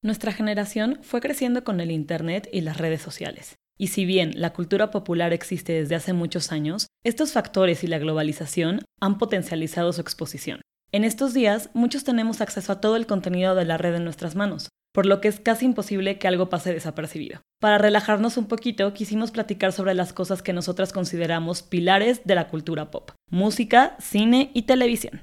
[0.00, 3.56] Nuestra generación fue creciendo con el Internet y las redes sociales.
[3.76, 7.98] Y si bien la cultura popular existe desde hace muchos años, estos factores y la
[7.98, 10.60] globalización han potencializado su exposición.
[10.92, 14.36] En estos días, muchos tenemos acceso a todo el contenido de la red en nuestras
[14.36, 17.40] manos, por lo que es casi imposible que algo pase desapercibido.
[17.60, 22.46] Para relajarnos un poquito, quisimos platicar sobre las cosas que nosotras consideramos pilares de la
[22.48, 25.22] cultura pop, música, cine y televisión.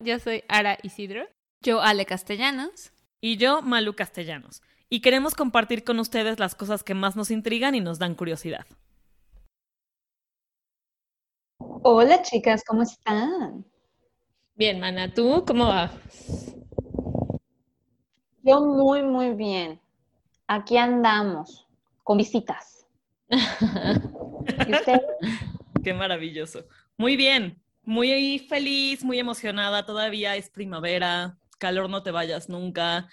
[0.00, 1.26] Yo soy Ara Isidro.
[1.60, 2.92] Yo Ale Castellanos.
[3.20, 4.62] Y yo Malu Castellanos.
[4.90, 8.66] Y queremos compartir con ustedes las cosas que más nos intrigan y nos dan curiosidad.
[11.58, 13.64] Hola chicas, ¿cómo están?
[14.54, 15.92] Bien, Mana, ¿tú cómo vas?
[18.42, 19.80] Yo muy, muy bien.
[20.46, 21.66] Aquí andamos,
[22.02, 22.86] con visitas.
[23.30, 25.00] ¿Y usted?
[25.82, 26.66] Qué maravilloso.
[26.96, 33.08] Muy bien muy feliz, muy emocionada, todavía es primavera, calor no te vayas nunca.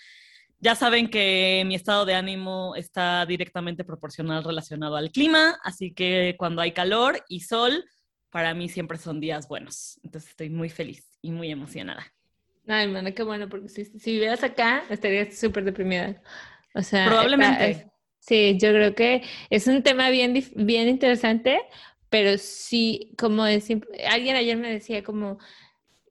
[0.59, 6.35] Ya saben que mi estado de ánimo está directamente proporcional relacionado al clima, así que
[6.37, 7.85] cuando hay calor y sol,
[8.29, 9.99] para mí siempre son días buenos.
[10.03, 12.05] Entonces estoy muy feliz y muy emocionada.
[12.67, 16.21] Ay, hermana, qué bueno, porque si, si vivieras acá, estarías súper deprimida.
[16.75, 17.87] O sea, probablemente.
[18.19, 21.59] sí, yo creo que es un tema bien, bien interesante
[22.11, 25.39] pero sí, como alguien ayer me decía como,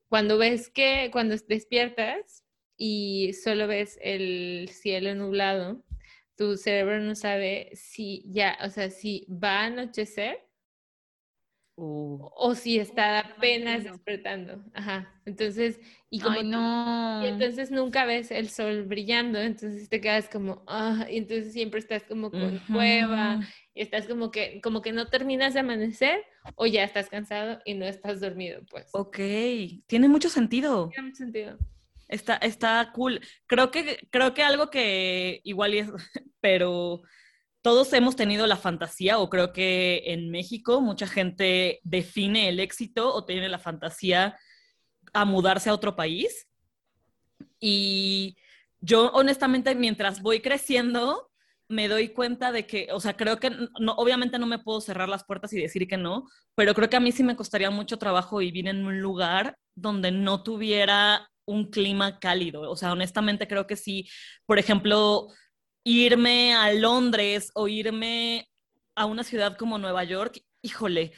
[0.09, 2.43] cuando ves que, cuando despiertas
[2.79, 5.85] y solo ves el cielo nublado,
[6.37, 10.39] tu cerebro no sabe si ya, o sea, si va a anochecer
[11.77, 12.31] uh.
[12.35, 14.65] o si está apenas despertando.
[14.73, 15.21] Ajá.
[15.27, 15.81] Entonces,
[16.13, 17.25] y como no.
[17.25, 21.79] y entonces nunca ves el sol brillando, entonces te quedas como, ah, y entonces siempre
[21.79, 23.41] estás como con cueva
[23.73, 26.25] y estás como que, como que no terminas de amanecer
[26.57, 28.89] o ya estás cansado y no estás dormido, pues.
[28.93, 29.19] Ok,
[29.87, 30.89] tiene mucho sentido.
[30.89, 31.57] Tiene mucho sentido.
[32.09, 33.21] Está, está cool.
[33.47, 35.89] Creo que, creo que algo que igual es,
[36.41, 37.03] pero
[37.63, 43.15] todos hemos tenido la fantasía, o creo que en México mucha gente define el éxito
[43.15, 44.37] o tiene la fantasía
[45.13, 46.47] a mudarse a otro país.
[47.59, 48.37] Y
[48.81, 51.31] yo honestamente, mientras voy creciendo,
[51.69, 55.09] me doy cuenta de que, o sea, creo que, no, obviamente no me puedo cerrar
[55.09, 57.97] las puertas y decir que no, pero creo que a mí sí me costaría mucho
[57.97, 62.63] trabajo vivir en un lugar donde no tuviera un clima cálido.
[62.71, 64.09] O sea, honestamente creo que sí,
[64.47, 65.29] por ejemplo,
[65.85, 68.49] irme a Londres o irme
[68.97, 71.13] a una ciudad como Nueva York, híjole,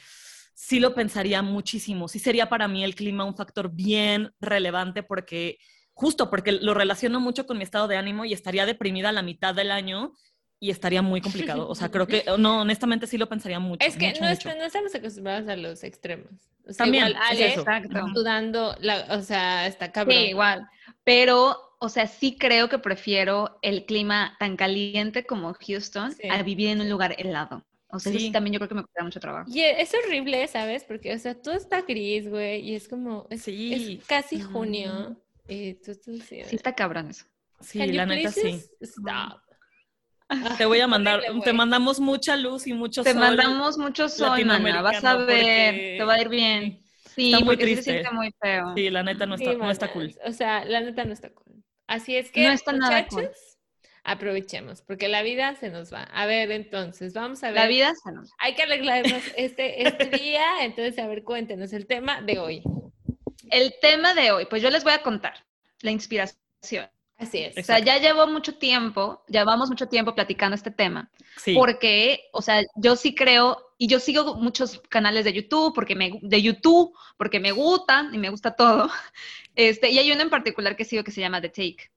[0.53, 2.07] sí lo pensaría muchísimo.
[2.07, 5.57] Sí sería para mí el clima un factor bien relevante porque
[5.93, 9.53] justo porque lo relaciono mucho con mi estado de ánimo y estaría deprimida la mitad
[9.53, 10.13] del año
[10.59, 11.67] y estaría muy complicado.
[11.67, 13.85] O sea, creo que, no, honestamente sí lo pensaría mucho.
[13.85, 16.31] Es que no, estamos acostumbrados a los extremos.
[16.77, 18.07] También, igual Ale, exacto.
[18.13, 20.15] sudando, la, o sea, está cabrón.
[20.15, 20.69] Sí, igual.
[21.03, 26.69] Pero, o sea, sí creo que prefiero el clima tan caliente como Houston a vivir
[26.69, 27.65] en un lugar helado.
[27.93, 28.31] O sea, sí.
[28.31, 29.49] también yo creo que me cuesta mucho trabajo.
[29.53, 30.83] Y es horrible, ¿sabes?
[30.83, 33.99] Porque, o sea, todo está gris, güey, y es como, es, sí.
[33.99, 35.15] es casi junio.
[35.47, 37.25] Y tú, sí, está cabrón eso.
[37.59, 38.61] Sí, la neta sí.
[38.81, 39.41] Stop.
[40.57, 43.13] Te voy a mandar, te mandamos mucha luz y mucho sol.
[43.13, 46.79] Te mandamos mucho sol, mana, vas a ver, te va a ir bien.
[47.13, 47.83] Sí, está muy triste.
[47.83, 48.73] se siente muy feo.
[48.75, 50.15] Sí, la neta no está, no está cool.
[50.25, 51.63] O sea, la neta no está cool.
[51.85, 53.29] Así es que, no está muchachos, nada
[54.03, 56.03] aprovechemos, porque la vida se nos va.
[56.03, 57.55] A ver, entonces, vamos a ver.
[57.55, 58.35] La vida se nos va.
[58.39, 62.63] Hay que arreglarnos este, este día, entonces, a ver, cuéntenos el tema de hoy.
[63.49, 65.45] El tema de hoy, pues yo les voy a contar
[65.81, 66.89] la inspiración.
[67.17, 67.57] Así es.
[67.57, 71.09] O sea, ya llevo mucho tiempo, llevamos mucho tiempo platicando este tema.
[71.37, 71.53] Sí.
[71.53, 76.19] Porque, o sea, yo sí creo, y yo sigo muchos canales de YouTube, porque me,
[76.21, 78.89] de YouTube, porque me gustan y me gusta todo.
[79.55, 81.91] Este, y hay uno en particular que sigo que se llama The Take.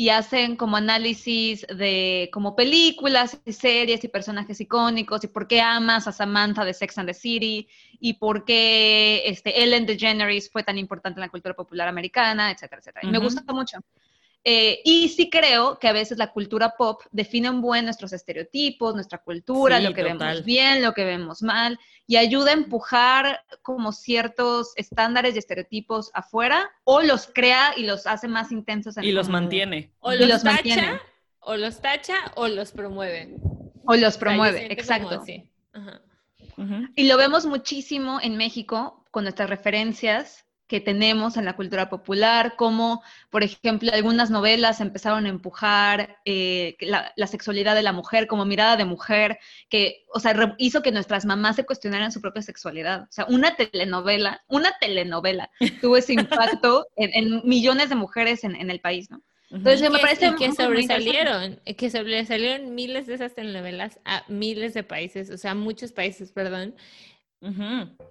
[0.00, 5.60] Y hacen como análisis de como películas y series y personajes icónicos y por qué
[5.60, 7.66] amas a Samantha de Sex and the City
[7.98, 12.78] y por qué este, Ellen DeGeneres fue tan importante en la cultura popular americana, etcétera,
[12.78, 13.08] etcétera.
[13.08, 13.78] Y me gusta mucho.
[14.44, 18.94] Eh, y sí creo que a veces la cultura pop define un buen nuestros estereotipos,
[18.94, 23.92] nuestra cultura, lo que vemos bien, lo que vemos mal, y ayuda a empujar como
[23.92, 28.96] ciertos estándares y estereotipos afuera, o los crea y los hace más intensos.
[28.96, 29.92] En y los mantiene.
[30.00, 31.02] O los, tacha,
[31.40, 33.36] o los tacha, o los promueve.
[33.84, 35.24] O los promueve, exacto.
[36.96, 42.54] Y lo vemos muchísimo en México con nuestras referencias que tenemos en la cultura popular,
[42.56, 48.44] como por ejemplo algunas novelas empezaron a empujar eh, la, sexualidad de la mujer como
[48.44, 49.38] mirada de mujer,
[49.70, 53.04] que, o sea, hizo que nuestras mamás se cuestionaran su propia sexualidad.
[53.04, 55.50] O sea, una telenovela, una telenovela
[55.80, 59.22] tuvo ese impacto en, millones de mujeres en, el país, ¿no?
[59.50, 65.30] Entonces, me parece que sobresalieron, que sobresalieron miles de esas telenovelas a miles de países,
[65.30, 66.74] o sea, muchos países, perdón,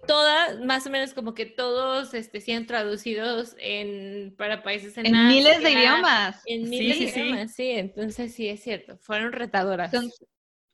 [0.07, 5.27] Todas, más o menos como que todos este, sean traducidos en, para países en, en
[5.27, 6.41] miles de idiomas.
[6.45, 7.71] En miles de idiomas, sí.
[7.71, 8.97] Entonces sí, es cierto.
[8.99, 9.91] Fueron retadoras.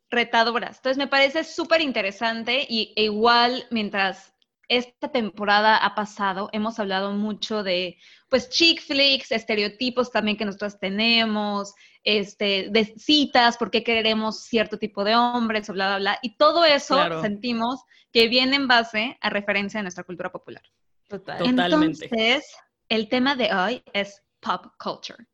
[0.10, 0.78] retadoras.
[0.78, 4.33] Entonces me parece súper interesante y e igual mientras
[4.68, 7.98] esta temporada ha pasado, hemos hablado mucho de,
[8.30, 11.74] pues, chick flicks, estereotipos también que nosotros tenemos,
[12.04, 16.20] este, de citas, por qué queremos cierto tipo de hombres, bla, bla, bla.
[16.22, 17.82] Y todo eso sentimos
[18.12, 20.64] que viene en base a referencia de nuestra cultura popular.
[21.08, 21.64] Totalmente.
[21.64, 22.56] Entonces,
[22.90, 25.26] el tema de hoy es pop culture.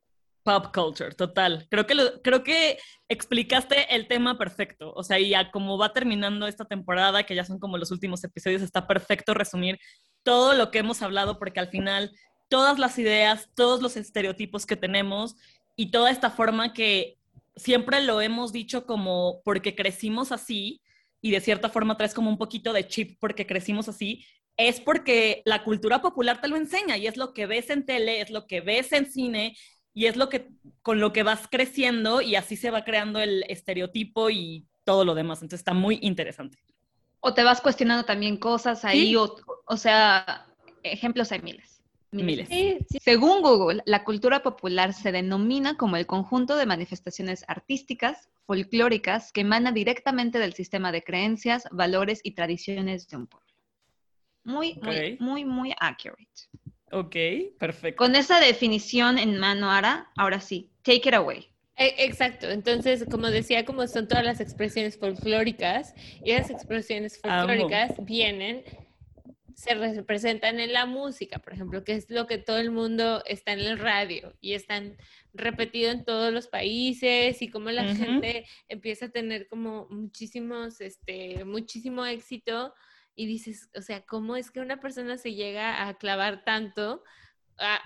[0.49, 1.67] Pop culture, total.
[1.69, 4.91] Creo que, creo que explicaste el tema perfecto.
[4.95, 8.63] O sea, ya como va terminando esta temporada, que ya son como los últimos episodios,
[8.63, 9.77] está perfecto resumir
[10.23, 12.11] todo lo que hemos hablado, porque al final
[12.47, 15.35] todas las ideas, todos los estereotipos que tenemos
[15.75, 17.19] y toda esta forma que
[17.55, 20.81] siempre lo hemos dicho como porque crecimos así
[21.21, 24.25] y de cierta forma traes como un poquito de chip porque crecimos así,
[24.57, 28.21] es porque la cultura popular te lo enseña y es lo que ves en tele,
[28.21, 29.55] es lo que ves en cine
[29.99, 30.47] y es lo que
[30.81, 35.13] con lo que vas creciendo y así se va creando el estereotipo y todo lo
[35.13, 35.41] demás.
[35.41, 36.57] Entonces está muy interesante.
[37.19, 39.35] O te vas cuestionando también cosas ahí, o,
[39.65, 40.47] o, sea,
[40.83, 41.83] ejemplos hay miles.
[42.11, 42.47] Miles.
[43.01, 49.41] Según Google, la cultura popular se denomina como el conjunto de manifestaciones artísticas, folclóricas, que
[49.41, 53.49] emana directamente del sistema de creencias, valores y tradiciones de un pueblo.
[54.45, 56.47] Muy, muy, muy, muy accurate.
[56.91, 57.15] Ok,
[57.59, 57.97] perfecto.
[57.97, 61.47] Con esa definición en mano, Ara, ahora sí, take it away.
[61.75, 65.93] E, exacto, entonces, como decía, como son todas las expresiones folclóricas,
[66.23, 68.63] y esas expresiones folclóricas vienen,
[69.55, 73.51] se representan en la música, por ejemplo, que es lo que todo el mundo está
[73.51, 74.97] en el radio y están
[75.33, 81.43] repetido en todos los países y como la gente empieza a tener como muchísimos, este,
[81.43, 82.73] muchísimo éxito
[83.19, 87.03] y dices, o sea, ¿cómo es que una persona se llega a clavar tanto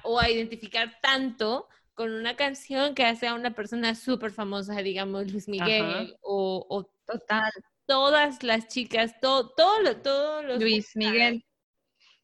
[0.03, 5.31] o a identificar tanto con una canción que hace a una persona súper famosa, digamos
[5.31, 7.51] Luis Miguel o, Total.
[7.87, 10.61] todas las chicas, todo, todo, todo los...
[10.61, 11.43] Luis Miguel.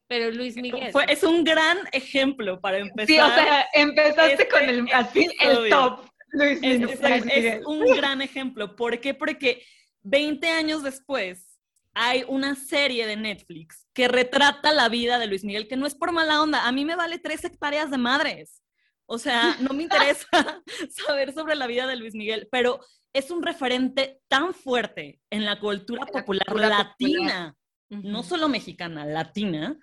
[0.06, 0.92] Pero Luis Miguel.
[0.92, 3.08] Fue, es un gran ejemplo para empezar.
[3.08, 6.06] Sí, o sea, empezaste con el, así, el top.
[6.28, 7.28] Luis Miguel.
[7.28, 8.76] es un gran ejemplo.
[8.76, 9.14] ¿Por qué?
[9.14, 9.64] Porque
[10.02, 11.49] 20 años después,
[11.94, 15.94] hay una serie de Netflix que retrata la vida de Luis Miguel, que no es
[15.94, 18.62] por mala onda, a mí me vale tres hectáreas de madres.
[19.06, 20.28] O sea, no me interesa
[20.90, 22.80] saber sobre la vida de Luis Miguel, pero
[23.12, 27.56] es un referente tan fuerte en la cultura popular latina,
[27.88, 29.76] no solo mexicana, latina,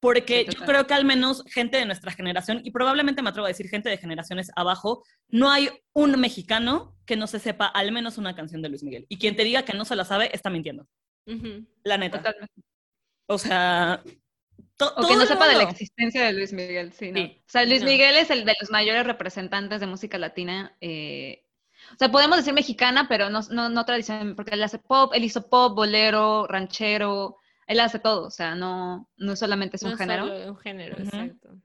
[0.00, 3.50] porque yo creo que al menos gente de nuestra generación, y probablemente me atrevo a
[3.50, 8.18] decir gente de generaciones abajo, no hay un mexicano que no se sepa al menos
[8.18, 9.06] una canción de Luis Miguel.
[9.08, 10.88] Y quien te diga que no se la sabe, está mintiendo.
[11.84, 12.34] La neta.
[13.26, 14.02] O sea,
[14.96, 17.22] o que no sepa de la existencia de Luis Miguel, sí, ¿no?
[17.22, 20.76] O sea, Luis Miguel es el de los mayores representantes de música latina.
[20.80, 21.44] Eh,
[21.92, 25.24] o sea, podemos decir mexicana, pero no, no, no tradicional, porque él hace pop, él
[25.24, 27.36] hizo pop, bolero, ranchero,
[27.66, 30.26] él hace todo, o sea, no, no solamente es un género.
[30.26, 31.56] Solo un género, exacto.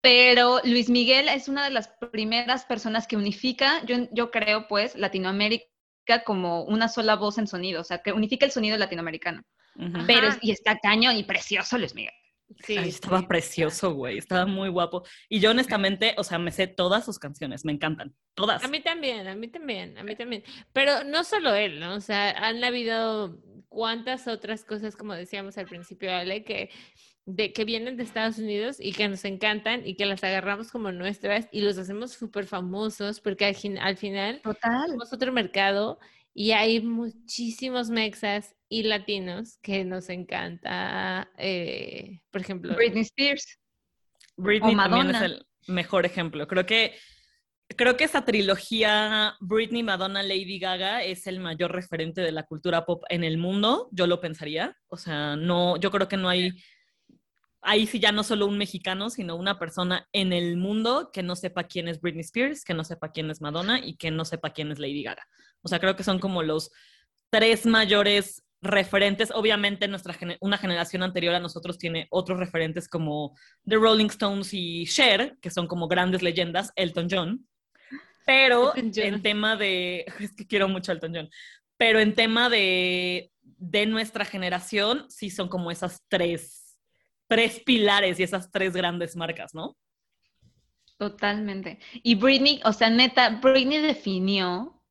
[0.00, 4.96] Pero Luis Miguel es una de las primeras personas que unifica, yo, yo creo, pues,
[4.96, 5.66] Latinoamérica
[6.24, 9.42] como una sola voz en sonido, o sea, que unifica el sonido latinoamericano.
[10.06, 12.12] Pero, y está caño y precioso Luis Miguel.
[12.64, 15.04] Sí, estaba precioso, güey, estaba muy guapo.
[15.28, 18.64] Y yo honestamente, o sea, me sé todas sus canciones, me encantan, todas.
[18.64, 20.42] A mí también, a mí también, a mí también.
[20.72, 21.94] Pero no solo él, ¿no?
[21.94, 23.38] O sea, han habido
[23.68, 26.70] cuántas otras cosas, como decíamos al principio, Ale, que
[27.34, 30.92] de que vienen de Estados Unidos y que nos encantan y que las agarramos como
[30.92, 34.88] nuestras y los hacemos súper famosos porque al, al final Total.
[34.88, 35.98] somos otro mercado
[36.34, 42.74] y hay muchísimos mexas y latinos que nos encanta, eh, por ejemplo.
[42.76, 43.58] Britney Spears.
[44.36, 46.46] Britney también es el mejor ejemplo.
[46.46, 46.94] Creo que
[47.76, 52.84] creo que esa trilogía Britney, Madonna, Lady Gaga es el mayor referente de la cultura
[52.84, 54.76] pop en el mundo, yo lo pensaría.
[54.88, 56.52] O sea, no, yo creo que no hay,
[57.62, 61.36] ahí sí ya no solo un mexicano, sino una persona en el mundo que no
[61.36, 64.50] sepa quién es Britney Spears, que no sepa quién es Madonna y que no sepa
[64.50, 65.26] quién es Lady Gaga.
[65.62, 66.70] O sea, creo que son como los
[67.30, 69.30] tres mayores referentes.
[69.30, 73.34] Obviamente, nuestra una generación anterior a nosotros tiene otros referentes como
[73.66, 77.46] The Rolling Stones y Cher, que son como grandes leyendas, Elton John.
[78.26, 80.04] Pero en tema de.
[80.20, 81.30] Es que quiero mucho a Elton John.
[81.76, 86.59] Pero en tema de, de nuestra generación, sí son como esas tres,
[87.30, 89.76] tres pilares y esas tres grandes marcas, ¿no?
[90.98, 91.78] Totalmente.
[92.02, 94.82] Y Britney, o sea, neta, Britney definió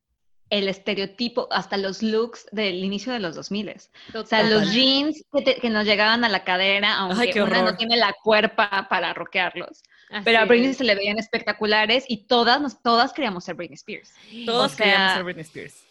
[0.50, 3.76] el estereotipo, hasta los looks del inicio de los 2000.
[4.16, 5.24] O sea, los jeans
[5.62, 9.84] que, nos llegaban a la cadera, aunque una no tiene la cuerpa para rockearlos.
[10.24, 14.14] pero a Britney se le veían espectaculares y todas, todas queríamos ser Britney Spears.
[14.46, 15.89] Todas queríamos ser Britney Spears.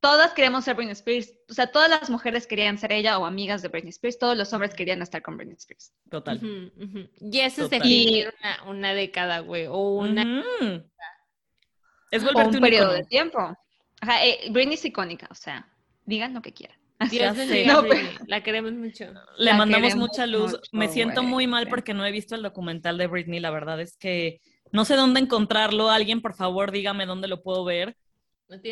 [0.00, 1.34] Todas queríamos ser Britney Spears.
[1.48, 4.18] O sea, todas las mujeres querían ser ella o amigas de Britney Spears.
[4.18, 5.92] Todos los hombres querían estar con Britney Spears.
[6.10, 6.40] Total.
[7.20, 9.66] Y eso es definir una, una, década, güey.
[9.66, 10.42] O una...
[12.10, 13.38] Es volverte un, periodo de tiempo.
[14.00, 15.68] Ajá, eh, Britney es icónica, o sea,
[16.06, 16.80] digan lo que quieran.
[18.26, 19.06] La queremos mucho.
[19.38, 20.58] Le mandamos mucha luz.
[20.72, 23.40] Me siento muy mal porque no he visto el documental de Britney.
[23.40, 24.40] La verdad es que
[24.70, 25.90] no sé dónde encontrarlo.
[25.90, 27.96] Alguien, por favor, dígame dónde lo puedo ver.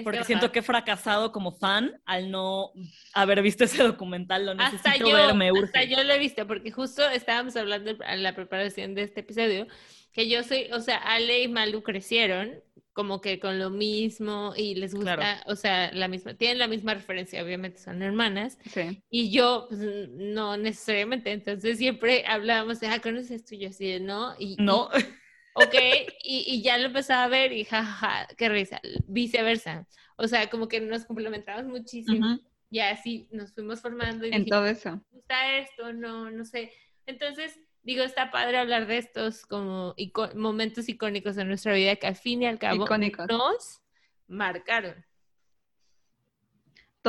[0.04, 2.72] Porque siento que he fracasado como fan al no
[3.12, 4.46] haber visto ese documental.
[4.46, 8.22] Lo necesito hasta yo, ver, Hasta yo lo he visto, porque justo estábamos hablando en
[8.22, 9.66] la preparación de este episodio,
[10.12, 12.62] que yo soy, o sea, Ale y Malu crecieron
[12.98, 16.94] como que con lo mismo y les gusta, o sea, la misma, tienen la misma
[16.94, 18.58] referencia, obviamente son hermanas.
[18.74, 19.04] Sí.
[19.08, 19.80] Y yo, pues,
[20.10, 23.54] no necesariamente, entonces siempre hablábamos de, ah, ¿conoces esto?
[23.54, 24.34] Y yo así no.
[24.40, 24.88] Y, no.
[25.54, 25.74] ok,
[26.22, 29.86] y, ya lo empezaba a ver y jajaja, qué risa, viceversa.
[30.16, 32.38] O sea, como que nos complementamos muchísimo.
[32.70, 34.26] Y así nos fuimos formando.
[34.26, 34.90] Y en todo eso.
[34.90, 35.92] ¿Me gusta esto?
[35.92, 36.72] No, no sé.
[37.06, 39.94] Entonces, digo, está padre hablar de estos como
[40.34, 42.86] momentos icónicos de nuestra vida que al fin y al cabo
[43.28, 43.80] nos
[44.26, 45.07] marcaron.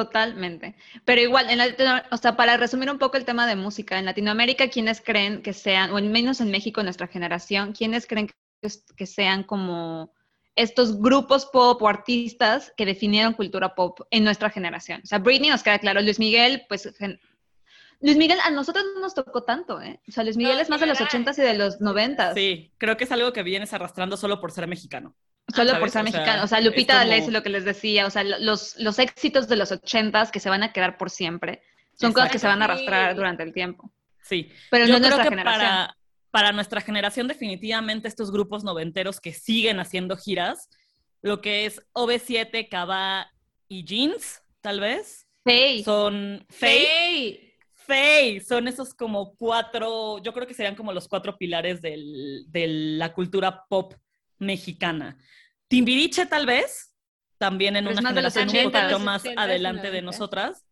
[0.06, 0.76] Totalmente.
[1.04, 1.60] Pero igual, en
[2.10, 5.52] o sea, para resumir un poco el tema de música, en Latinoamérica, ¿quiénes creen que
[5.52, 10.14] sean, o al menos en México, nuestra generación, quiénes creen que, que sean como
[10.56, 15.02] estos grupos pop o artistas que definieron cultura pop en nuestra generación?
[15.04, 16.90] O sea, Britney nos queda claro, Luis Miguel, pues
[18.02, 20.00] Luis Miguel, a nosotros no nos tocó tanto, ¿eh?
[20.08, 22.36] O sea, Luis Miguel es más de los ochentas y de los noventas.
[22.36, 25.14] Sí, creo que es algo que vienes arrastrando solo por ser mexicano.
[25.54, 26.44] Solo por ser mexicano.
[26.44, 28.06] O sea, Lupita D'Alessio, es lo que les decía.
[28.06, 31.62] O sea, los, los éxitos de los ochentas que se van a quedar por siempre
[32.00, 33.92] son cosas que se van a arrastrar durante el tiempo.
[34.22, 34.50] Sí.
[34.70, 35.60] Pero no nuestra generación.
[35.60, 35.98] Para,
[36.32, 40.70] para nuestra generación, definitivamente estos grupos noventeros que siguen haciendo giras,
[41.22, 43.32] lo que es OV7, Cava
[43.68, 45.28] y Jeans, tal vez.
[45.44, 45.84] Faye.
[45.84, 47.58] Son Faye.
[47.74, 53.14] Faye, son esos como cuatro, yo creo que serían como los cuatro pilares de la
[53.14, 53.96] cultura pop
[54.38, 55.18] mexicana.
[55.70, 56.94] Timbiriche tal vez,
[57.38, 60.66] también en una generación un poquito más adelante de nosotras,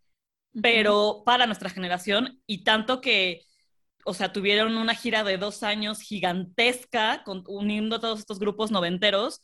[0.61, 3.45] pero para nuestra generación y tanto que,
[4.03, 9.41] o sea, tuvieron una gira de dos años gigantesca, uniendo todos estos grupos noventeros.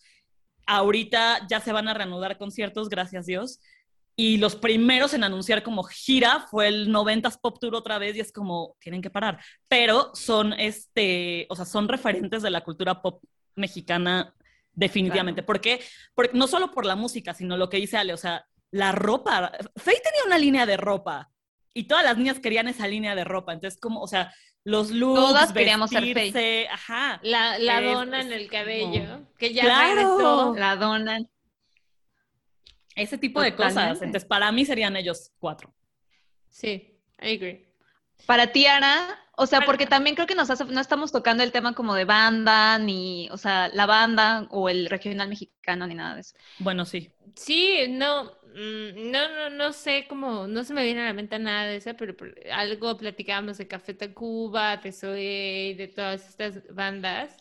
[0.66, 3.60] Ahorita ya se van a reanudar conciertos, gracias Dios
[4.16, 8.20] y los primeros en anunciar como gira fue el 90s Pop Tour otra vez y
[8.20, 9.40] es como, tienen que parar.
[9.68, 13.24] Pero son, este, o sea, son referentes de la cultura pop
[13.56, 14.34] mexicana
[14.74, 15.44] definitivamente.
[15.44, 15.82] Porque,
[16.13, 19.51] porque no solo por la música, sino lo que dice Ale, o sea, la ropa.
[19.75, 21.32] Faye tenía una línea de ropa
[21.74, 23.53] y todas las niñas querían esa línea de ropa.
[23.53, 26.68] Entonces, como, o sea, los looks, Todas queríamos ser Faye.
[26.70, 27.20] Ajá.
[27.24, 30.53] La, la dona en el cabello, que ya claro.
[30.56, 31.20] La dona.
[32.96, 34.01] Ese tipo de cosas.
[34.01, 35.74] Entonces, para mí serían ellos cuatro.
[36.48, 37.73] Sí, I agree.
[38.25, 41.74] Para ti, Ana, o sea, porque también creo que nos no estamos tocando el tema
[41.74, 46.22] como de banda, ni, o sea, la banda o el regional mexicano, ni nada de
[46.22, 46.36] eso.
[46.60, 47.12] Bueno, sí.
[47.36, 51.39] Sí, no, mm, no, no, no sé cómo, no se me viene a la mente
[51.39, 52.15] nada de eso, pero,
[52.53, 57.36] algo platicábamos de Café Tacuba, de Zoe, de todas estas bandas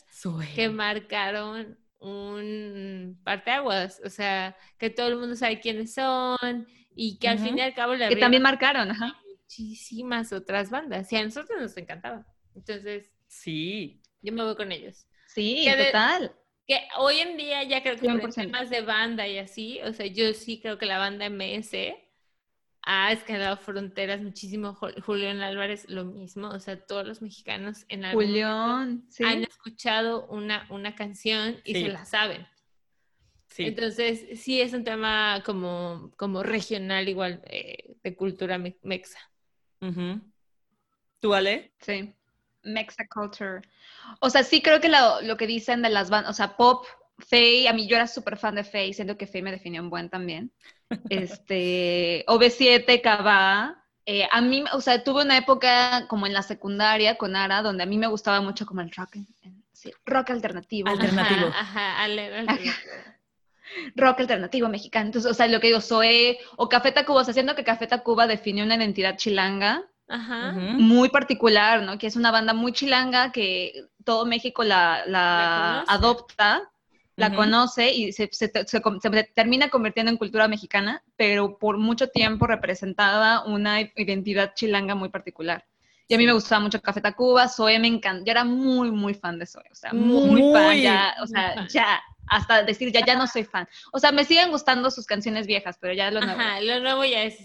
[0.54, 7.28] que marcaron un parteaguas, o sea, que todo el mundo sabe quiénes son y que
[7.28, 9.14] al fin y al cabo le Que también marcaron, ajá.
[9.58, 12.26] Muchísimas otras bandas y a nosotros nos encantaba.
[12.54, 14.00] Entonces, sí.
[14.22, 15.06] Yo me voy con ellos.
[15.26, 16.34] Sí, total.
[16.66, 20.06] que hoy en día ya creo que por temas de banda y así, o sea,
[20.06, 21.74] yo sí creo que la banda MS
[22.82, 24.74] ha escalado fronteras muchísimo.
[24.74, 26.48] Julián Álvarez, lo mismo.
[26.48, 29.22] O sea, todos los mexicanos en algún Julián, ¿sí?
[29.22, 32.46] han escuchado una, una canción y se la saben.
[33.48, 33.64] Sí.
[33.64, 39.31] Entonces, sí es un tema como, como regional, igual eh, de cultura mexa.
[41.20, 41.72] ¿Tú, Ale?
[41.80, 42.14] Sí.
[42.62, 43.62] Mexa culture.
[44.20, 46.86] O sea, sí creo que lo, lo que dicen de las bandas, o sea, pop,
[47.18, 49.90] Faye, a mí yo era súper fan de Faye, siento que Faye me definió un
[49.90, 50.52] buen también.
[51.08, 53.82] Este, OV7, Cava.
[54.04, 57.84] Eh, a mí, o sea, tuve una época como en la secundaria con Ara, donde
[57.84, 59.16] a mí me gustaba mucho como el rock,
[60.04, 60.88] rock alternativo.
[60.88, 61.46] Alternativo.
[61.48, 62.02] Ajá,
[63.94, 65.06] rock alternativo mexicano.
[65.06, 67.86] Entonces, o sea, lo que digo, Zoe o Café Tacuba, o sea, siendo que Café
[67.86, 69.84] Tacuba definió una identidad chilanga
[70.78, 71.98] muy particular, ¿no?
[71.98, 76.70] Que es una banda muy chilanga que todo México la, adopta,
[77.16, 78.28] la conoce y se,
[79.34, 85.64] termina convirtiendo en cultura mexicana, pero por mucho tiempo representaba una identidad chilanga muy particular.
[86.08, 89.14] Y a mí me gustaba mucho Café Tacuba, Zoe me encanta, yo era muy, muy
[89.14, 92.02] fan de Zoe, o sea, muy, fan, ya, o sea, ya,
[92.32, 93.68] hasta decir ya, ya no soy fan.
[93.92, 96.40] O sea, me siguen gustando sus canciones viejas, pero ya lo nuevo.
[96.40, 97.38] Ajá, lo nuevo ya es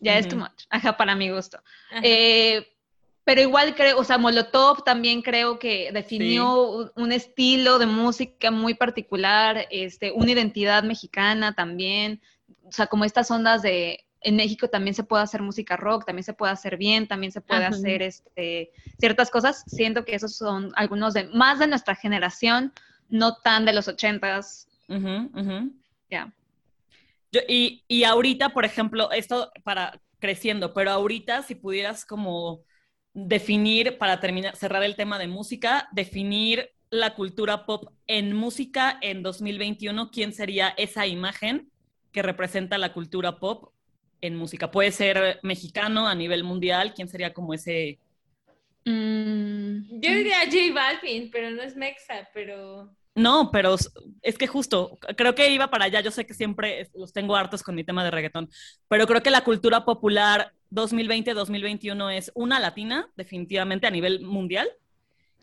[0.00, 1.60] ya es too much, ajá, para mi gusto.
[2.02, 2.66] Eh,
[3.24, 8.74] pero igual creo, o sea, Molotov también creo que definió un, estilo de música muy
[8.74, 12.22] particular, este, una identidad mexicana también,
[12.64, 16.24] o sea, como estas ondas de, en México también se puede hacer música rock, también
[16.24, 20.72] se puede hacer bien, también se puede hacer este, ciertas cosas, siento que esos son
[20.76, 22.72] algunos de, más de nuestra generación,
[23.08, 24.68] no tan de los ochentas.
[26.10, 26.32] Ya
[27.48, 32.62] y, y ahorita, por ejemplo, esto para creciendo, pero ahorita si pudieras como
[33.12, 39.22] definir, para terminar, cerrar el tema de música, definir la cultura pop en música en
[39.22, 41.70] 2021, ¿quién sería esa imagen
[42.12, 43.72] que representa la cultura pop
[44.20, 44.70] en música?
[44.70, 47.98] Puede ser mexicano a nivel mundial, ¿quién sería como ese?
[48.84, 52.97] Mm, yo diría J Balvin, pero no es mexa, pero...
[53.18, 53.76] No, pero
[54.22, 56.00] es que justo, creo que iba para allá.
[56.00, 58.48] Yo sé que siempre los tengo hartos con mi tema de reggaetón,
[58.88, 64.68] pero creo que la cultura popular 2020-2021 es una latina, definitivamente a nivel mundial.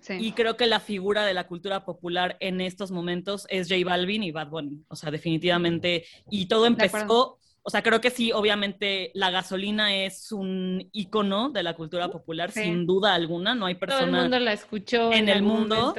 [0.08, 4.22] Y creo que la figura de la cultura popular en estos momentos es J Balvin
[4.22, 4.84] y Bad Bunny.
[4.88, 6.06] O sea, definitivamente.
[6.30, 11.64] Y todo empezó o sea, creo que sí, obviamente la gasolina es un icono de
[11.64, 13.56] la cultura popular, sin duda alguna.
[13.56, 15.96] No hay persona Todo el mundo la escuchó en, el mundo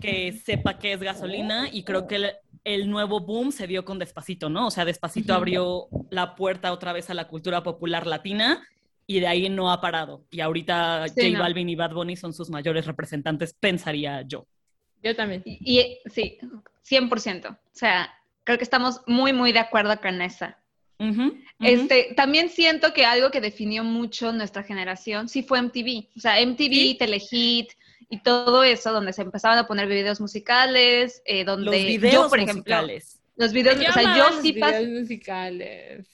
[0.00, 2.32] que sepa qué es gasolina y creo que
[2.64, 4.66] el, nuevo boom se dio con Despacito, ¿no?
[4.66, 8.66] O sea, Despacito abrió la puerta otra vez a la cultura popular latina
[9.06, 10.24] y de ahí no ha parado.
[10.32, 14.48] Y ahorita J Balvin y Bad Bunny son sus mayores representantes, pensaría yo.
[15.00, 15.42] Yo también.
[15.44, 16.38] Y, y sí,
[16.84, 17.52] 100%.
[17.52, 20.58] O sea, creo que estamos muy, muy de acuerdo con esa.
[21.60, 26.08] Este, también siento que algo que definió mucho nuestra generación sí fue MTV.
[26.16, 27.72] O sea, MTV, Telehit
[28.10, 32.38] y todo eso, donde se empezaban a poner videos musicales, eh, donde los videos por
[32.38, 33.20] ejemplo, musicales.
[33.36, 36.06] Los videos, o sea, yo sí videos musicales.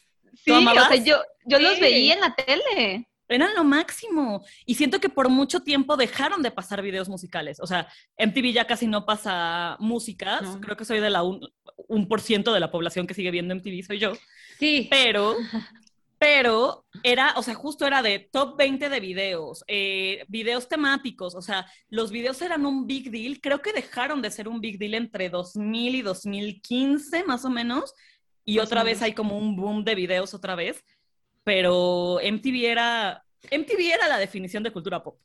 [0.43, 3.10] Sí, o sea, yo, yo los veía en la tele.
[3.31, 4.45] Eran lo máximo.
[4.67, 7.61] Y siento que por mucho tiempo dejaron de pasar videos musicales.
[7.61, 7.89] O sea,
[8.19, 10.41] MTV ya casi no pasa música.
[10.61, 13.85] Creo que soy de la un, por ciento de la población que sigue viendo MTV,
[13.87, 14.13] soy yo.
[14.59, 14.89] Sí.
[14.91, 15.37] Pero,
[16.19, 21.37] pero era, o sea, justo era de top 20 de videos, eh, videos temáticos.
[21.37, 23.41] O sea, los videos eran un big deal.
[23.41, 27.95] Creo que dejaron de ser un big deal entre 2000 y 2015, más o menos.
[28.45, 30.85] Y otra vez hay como un boom de videos otra vez
[31.45, 35.19] pero MTV era, MTV era la definición de cultura pop.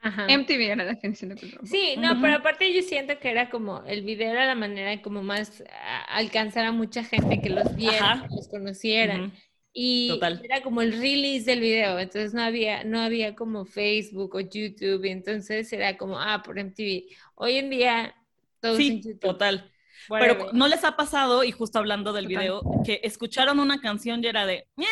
[0.00, 0.26] Ajá.
[0.28, 1.68] MTV era la definición de cultura pop.
[1.68, 5.02] Sí, no, pero aparte yo siento que era como, el video era la manera de
[5.02, 5.62] como más
[6.08, 9.32] alcanzar a mucha gente que los viera, que los conocieran.
[9.72, 14.40] Y era como el release del video, entonces no había, no había como Facebook o
[14.40, 17.04] YouTube, y entonces era como, ah, por MTV.
[17.36, 18.14] Hoy en día,
[18.60, 19.70] todo sí, total.
[20.08, 24.26] Pero no les ha pasado, y justo hablando del video, que escucharon una canción y
[24.26, 24.84] era de, eh,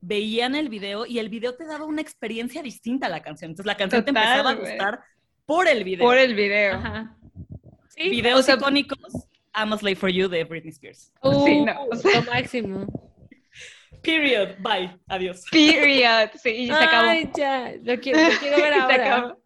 [0.00, 3.50] veían el video y el video te daba una experiencia distinta a la canción.
[3.50, 5.00] Entonces la canción te empezaba a gustar
[5.46, 6.04] por el video.
[6.06, 6.74] Por el video.
[6.76, 7.16] Ajá.
[7.88, 8.10] ¿Sí?
[8.10, 11.12] Videos icónicos, I'm a Slave for You de Britney Spears.
[11.22, 11.86] Uh, sí, no.
[11.86, 12.86] Lo máximo.
[14.02, 14.56] Period.
[14.60, 14.96] Bye.
[15.08, 15.44] Adiós.
[15.50, 16.30] Period.
[16.40, 17.08] Sí, y se acabó.
[17.08, 17.72] Ay, ya.
[17.82, 18.94] Lo quiero, lo quiero ver ahora.
[18.94, 19.42] se acabó.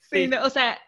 [0.00, 0.78] Sí, No, o sea,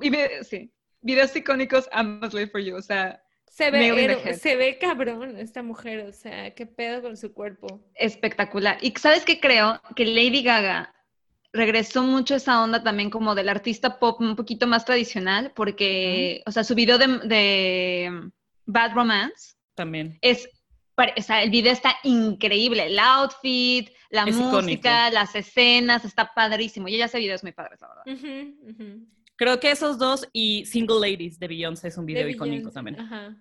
[0.00, 0.10] y,
[0.44, 0.72] sí.
[1.02, 2.76] Videos icónicos, I'm a Slave for You.
[2.76, 3.22] O sea,
[3.56, 7.80] se ve, se ve cabrón esta mujer, o sea, qué pedo con su cuerpo.
[7.94, 8.76] Espectacular.
[8.82, 10.94] Y sabes qué creo que Lady Gaga
[11.54, 16.52] regresó mucho esa onda también como del artista pop un poquito más tradicional, porque, o
[16.52, 18.30] sea, su video de,
[18.66, 20.50] Bad Romance también es
[20.98, 26.88] o sea, el video está increíble, el outfit, la música, las escenas, está padrísimo.
[26.88, 29.06] Y ella hace videos muy padres, la verdad.
[29.36, 32.98] Creo que esos dos y Single Ladies de Beyoncé es un video icónico también.
[32.98, 33.36] Ajá.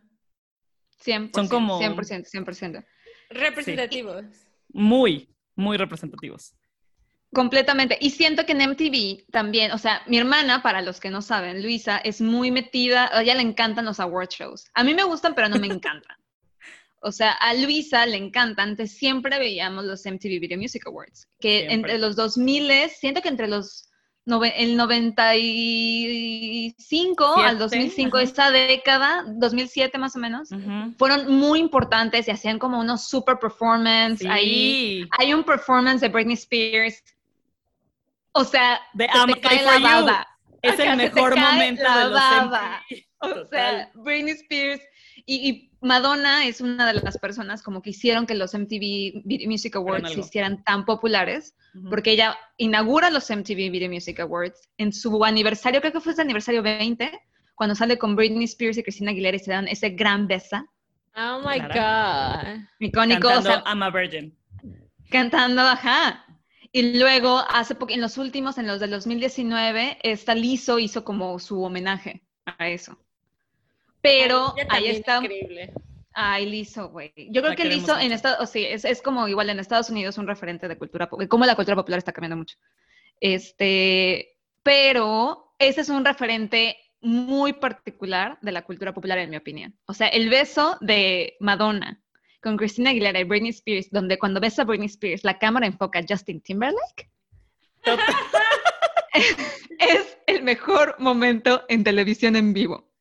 [1.03, 1.79] 100%, Son como...
[1.79, 2.85] 100%, 100%.
[3.29, 4.25] Representativos.
[4.69, 6.55] Muy, muy representativos.
[7.33, 7.97] Completamente.
[7.99, 11.61] Y siento que en MTV también, o sea, mi hermana, para los que no saben,
[11.61, 14.69] Luisa, es muy metida, a ella le encantan los award shows.
[14.73, 16.15] A mí me gustan, pero no me encantan.
[17.01, 18.63] O sea, a Luisa le encanta.
[18.63, 23.47] Antes siempre veíamos los MTV Video Music Awards, que entre los 2000, siento que entre
[23.47, 23.89] los
[24.27, 30.49] el 95 al 2005, esta década, 2007 más o menos,
[30.97, 34.25] fueron muy importantes y hacían como unos super performance.
[34.25, 37.03] Ahí hay un performance de Britney Spears.
[38.31, 40.27] O sea, de se cae la baba.
[40.61, 42.23] Es el mejor momento de los
[43.19, 44.81] O sea, Britney Spears.
[45.27, 50.11] Y, Madonna es una de las personas como que hicieron que los MTV Music Awards
[50.11, 51.55] se hicieran tan populares,
[51.89, 56.19] porque ella inaugura los MTV Video Music Awards en su aniversario, creo que fue el
[56.19, 57.11] aniversario 20,
[57.53, 60.65] cuando sale con Britney Spears y Christina Aguilera y se dan ese gran besa.
[61.15, 62.65] Oh my God.
[62.79, 63.29] Icónico.
[63.29, 64.37] Cantando I'm a Virgin.
[65.09, 66.25] Cantando, ajá.
[66.71, 71.39] Y luego, hace poco, en los últimos, en los del 2019, esta Lizzo hizo como
[71.39, 72.97] su homenaje a eso.
[74.05, 75.17] Pero ahí está.
[75.17, 75.73] Increíble.
[76.13, 77.11] Ay, Lizo, güey.
[77.31, 80.27] Yo creo que Lizo en Estados sí, es, es, como igual en Estados Unidos un
[80.27, 82.55] referente de cultura, como la cultura popular está cambiando mucho.
[83.19, 89.75] Este, pero ese es un referente muy particular de la cultura popular, en mi opinión.
[89.87, 92.01] O sea, el beso de Madonna
[92.41, 95.99] con Christina Aguilera y Britney Spears, donde cuando besa a Britney Spears, la cámara enfoca
[95.99, 97.09] a Justin Timberlake.
[99.79, 102.94] es el mejor momento en televisión en vivo.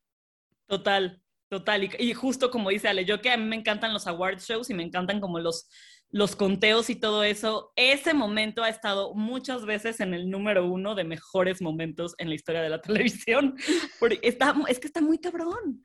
[0.67, 1.91] Total, total.
[1.99, 4.75] Y, justo como dice Ale, yo que a mí me encantan los award shows y
[4.75, 5.69] me encantan como los,
[6.11, 10.95] los conteos y todo eso, ese momento ha estado muchas veces en el número uno
[10.95, 13.57] de mejores momentos en la historia de la televisión.
[13.99, 15.85] Porque está, es que está muy cabrón.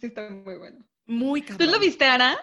[0.00, 0.84] Sí, está muy bueno.
[1.06, 1.66] Muy cabrón.
[1.66, 2.36] ¿Tú lo viste, Ana?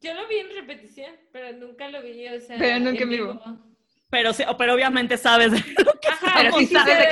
[0.00, 2.56] Yo lo vi en repetición, pero nunca lo vi, o sea.
[2.56, 3.67] Pero nunca en vivo.
[4.10, 7.08] Pero, pero obviamente sabes de lo que Ajá, pero sí sabes de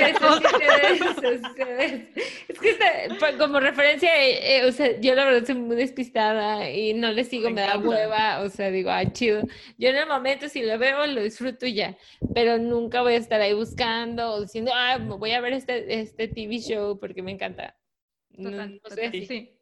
[1.55, 2.13] qué
[2.47, 2.75] Es que
[3.19, 7.23] pues, como referencia, eh, o sea, yo la verdad soy muy despistada y no le
[7.23, 9.43] sigo, me, da hueva, o sea, digo, ah, chido.
[9.77, 11.95] Yo en el momento si lo veo, lo disfruto y ya,
[12.33, 16.27] pero nunca voy a estar ahí buscando o diciendo, ah, voy a ver este, este
[16.27, 17.77] TV show porque me encanta.
[18.35, 19.53] Total, no, sé, sí.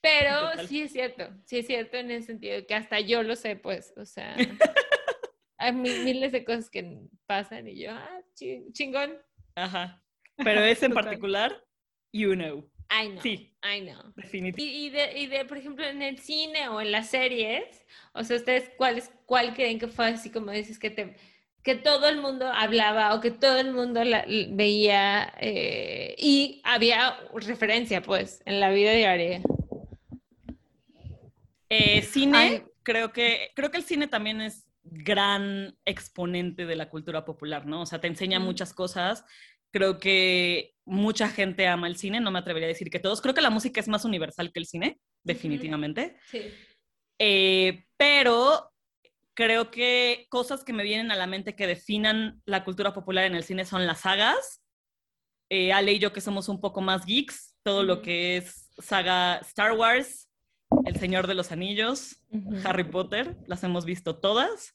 [0.00, 3.54] Pero sí es cierto, sí es cierto en el sentido que hasta yo lo sé,
[3.54, 4.34] pues, o sea...
[5.60, 8.20] hay miles de cosas que pasan y yo, ah,
[8.72, 9.18] chingón.
[9.54, 10.02] Ajá.
[10.36, 11.62] Pero ese en particular,
[12.12, 12.68] you know.
[12.90, 13.22] I know.
[13.22, 13.54] Sí.
[13.62, 14.12] I know.
[14.16, 14.62] Definitivamente.
[14.62, 18.36] Y, de, y de, por ejemplo, en el cine o en las series, o sea,
[18.36, 21.14] ¿ustedes cuál, cuál creen que fue así como dices que te
[21.62, 27.18] que todo el mundo hablaba o que todo el mundo la, veía eh, y había
[27.34, 29.42] referencia, pues, en la vida diaria?
[31.68, 37.24] Eh, cine, creo que creo que el cine también es gran exponente de la cultura
[37.24, 37.82] popular, ¿no?
[37.82, 39.24] O sea, te enseña muchas cosas.
[39.72, 43.20] Creo que mucha gente ama el cine, no me atrevería a decir que todos.
[43.20, 46.16] Creo que la música es más universal que el cine, definitivamente.
[46.26, 46.42] Sí.
[47.18, 48.72] Eh, pero
[49.34, 53.34] creo que cosas que me vienen a la mente que definan la cultura popular en
[53.34, 54.62] el cine son las sagas.
[55.50, 59.36] Eh, Ale y yo que somos un poco más geeks, todo lo que es saga
[59.38, 60.29] Star Wars,
[60.84, 62.22] el Señor de los Anillos,
[62.64, 64.74] Harry Potter, las hemos visto todas.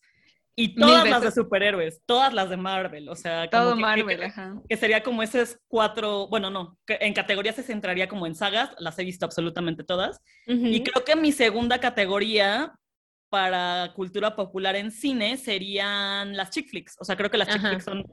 [0.57, 4.61] Y todas las de superhéroes, todas las de Marvel, o sea, todo Marvel, que, ajá.
[4.69, 8.97] que sería como esos cuatro, bueno, no, en categorías se centraría como en sagas, las
[8.97, 10.21] he visto absolutamente todas.
[10.47, 12.73] Y creo que mi segunda categoría
[13.27, 17.59] para cultura popular en cine serían las chick flicks, o sea, creo que las chick
[17.59, 18.05] flicks son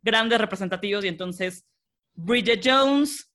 [0.00, 1.66] grandes representativos y entonces
[2.14, 3.28] Bridget Jones,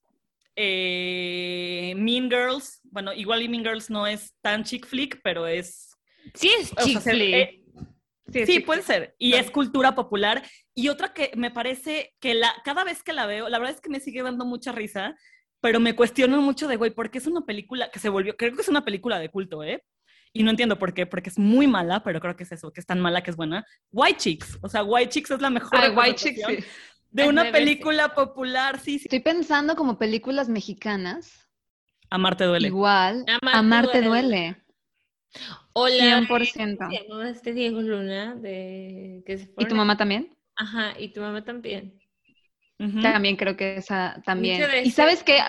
[0.56, 5.90] eh, mean Girls, bueno, igual y Mean Girls no es tan chick flick, pero es...
[6.32, 7.34] Sí es chick flick.
[8.32, 9.16] Eh, sí, puede ser.
[9.18, 10.44] Y es cultura popular.
[10.74, 13.80] Y otra que me parece que la, cada vez que la veo, la verdad es
[13.80, 15.16] que me sigue dando mucha risa,
[15.60, 18.62] pero me cuestiono mucho de, güey, porque es una película que se volvió, creo que
[18.62, 19.84] es una película de culto, ¿eh?
[20.32, 22.80] Y no entiendo por qué, porque es muy mala, pero creo que es eso, que
[22.80, 23.66] es tan mala que es buena.
[23.90, 25.80] White Chicks, o sea, White Chicks es la mejor.
[25.96, 26.64] White Chicks, sí.
[27.10, 29.04] De una película popular, sí, sí.
[29.06, 31.43] Estoy pensando como películas mexicanas.
[32.14, 32.68] Amarte duele.
[32.68, 33.24] Igual.
[33.42, 34.56] Amarte, duele.
[35.72, 36.20] Hola.
[36.20, 36.88] 100%.
[37.28, 39.24] Este Diego Luna de
[39.58, 40.32] ¿Y tu mamá también?
[40.54, 41.98] Ajá, y tu mamá también.
[43.02, 44.62] También creo que esa también.
[44.84, 45.40] Y sabes qué,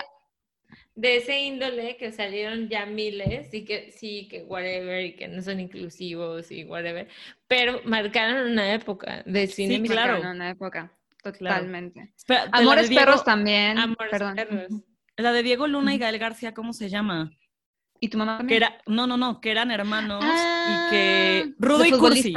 [0.96, 5.42] de ese índole que salieron ya miles y que sí, que whatever y que no
[5.42, 7.06] son inclusivos y whatever,
[7.46, 10.14] pero marcaron una época de cine sí, claro.
[10.14, 12.12] Marcaron una época, totalmente.
[12.50, 13.78] Amores perros también.
[13.78, 14.34] Amores Perdón.
[14.34, 14.72] perros.
[15.16, 17.30] La de Diego Luna y Gael García, ¿cómo se llama?
[18.00, 21.44] ¿Y tu mamá Que era, no, no, no, que eran hermanos y que...
[21.46, 22.34] Ah, Rudo y Cursi.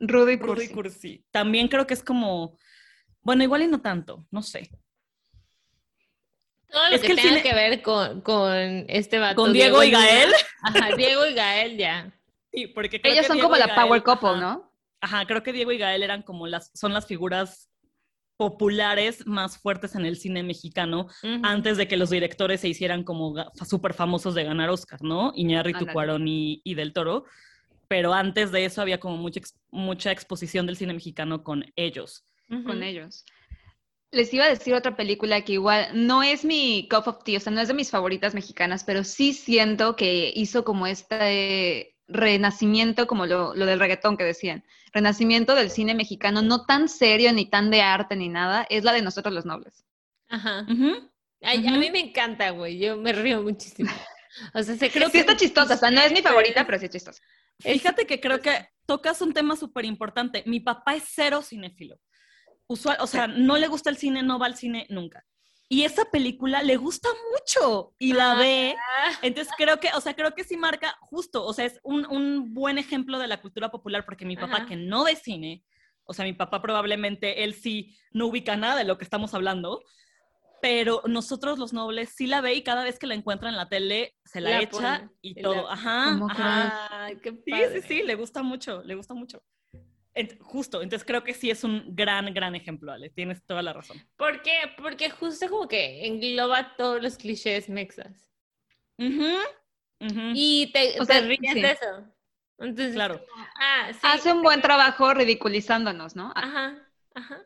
[0.00, 0.68] Rudo y Cursi.
[0.68, 1.24] Cursi.
[1.30, 2.56] También creo que es como...
[3.20, 4.70] Bueno, igual y no tanto, no sé.
[6.68, 8.54] Todo lo es que, tenga que ver con, con
[8.88, 9.36] este vato.
[9.36, 10.32] ¿Con Diego, y Gael?
[10.62, 12.12] Ajá, Diego y Gael ya.
[12.52, 14.72] Sí, porque Ellos son como la power couple, ¿no?
[15.00, 17.70] Ajá, creo que Diego y Gael eran como las, son las figuras
[18.36, 21.06] populares más fuertes en el cine mexicano
[21.42, 23.34] antes de que los directores se hicieran como
[23.68, 25.32] súper famosos de ganar Oscar, ¿no?
[25.34, 27.24] Iñárritu, Cuarón y, y, Del Toro.
[27.86, 32.26] Pero antes de eso había como mucha, mucha exposición del cine mexicano con ellos.
[32.48, 33.24] Con ellos.
[34.10, 37.40] Les iba a decir otra película que igual no es mi cup of tea, o
[37.40, 43.06] sea, no es de mis favoritas mexicanas, pero sí siento que hizo como este renacimiento,
[43.06, 47.70] como lo, del reggaetón que decían, renacimiento del cine mexicano, no tan serio ni tan
[47.70, 49.84] de arte ni nada, es la de Nosotros los Nobles.
[50.28, 50.60] Ajá.
[50.60, 53.90] A mí me encanta, güey, yo me río muchísimo.
[54.52, 56.86] O sea, se creo que está chistosa, o sea, no es mi favorita, pero sí
[56.86, 57.22] es chistosa.
[57.60, 60.42] Fíjate que creo que tocas un tema súper importante.
[60.44, 62.00] Mi papá es cero cinéfilo
[62.66, 65.24] usual, o sea, no le gusta el cine, no va al cine nunca.
[65.68, 68.76] Y esa película le gusta mucho y la ve.
[69.22, 72.52] Entonces creo que, o sea, creo que sí marca justo, o sea, es un, un
[72.52, 75.64] buen ejemplo de la cultura popular porque mi papá que no ve cine,
[76.04, 79.82] o sea, mi papá probablemente él sí no ubica nada de lo que estamos hablando,
[80.60, 83.68] pero nosotros los nobles sí la ve y cada vez que la encuentra en la
[83.68, 85.70] tele se la, echa y todo.
[85.70, 86.18] Ajá.
[86.30, 87.08] ajá.
[87.22, 89.42] Qué sí, sí, sí, le gusta mucho, le gusta mucho
[90.40, 93.96] justo, entonces creo que sí es un gran, gran ejemplo, Ale, tienes toda la razón.
[94.16, 94.72] ¿Por qué?
[94.76, 98.30] Porque justo como que engloba todos los clichés mexas.
[98.96, 102.14] Y te, ríes de eso.
[102.58, 103.24] Entonces, claro.
[103.56, 106.32] Ah, Hace un buen trabajo ridiculizándonos, ¿no?
[106.36, 107.44] Ajá, ajá.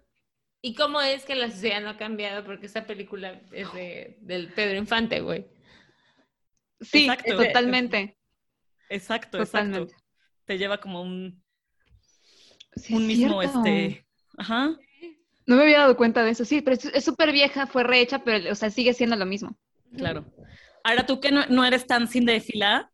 [0.60, 2.44] ¿Y cómo es que la sociedad no ha cambiado?
[2.44, 5.46] Porque esa película es de, del Pedro Infante, güey.
[6.80, 8.18] Sí, totalmente.
[8.88, 9.86] Exacto, exacto.
[10.44, 11.42] Te lleva como un
[12.90, 14.76] un mismo, este, ajá.
[15.46, 18.52] No me había dado cuenta de eso, sí, pero es súper vieja, fue rehecha, pero,
[18.52, 19.56] o sea, sigue siendo lo mismo.
[19.96, 20.26] Claro.
[20.84, 22.90] Ahora, tú que no, eres tan cinéfila,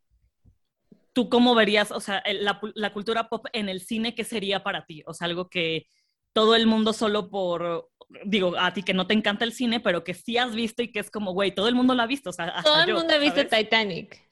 [1.13, 4.87] ¿tú cómo verías, o sea, la, la, cultura pop en el cine, qué sería para
[4.87, 5.03] ti?
[5.07, 5.87] O sea, algo que
[6.33, 7.91] todo el mundo solo por,
[8.25, 10.91] digo, a ti que no te encanta el cine, pero que sí has visto y
[10.91, 12.31] que es como, güey, todo el mundo lo ha visto.
[12.31, 14.24] O sea, todo el mundo ha visto Titanic.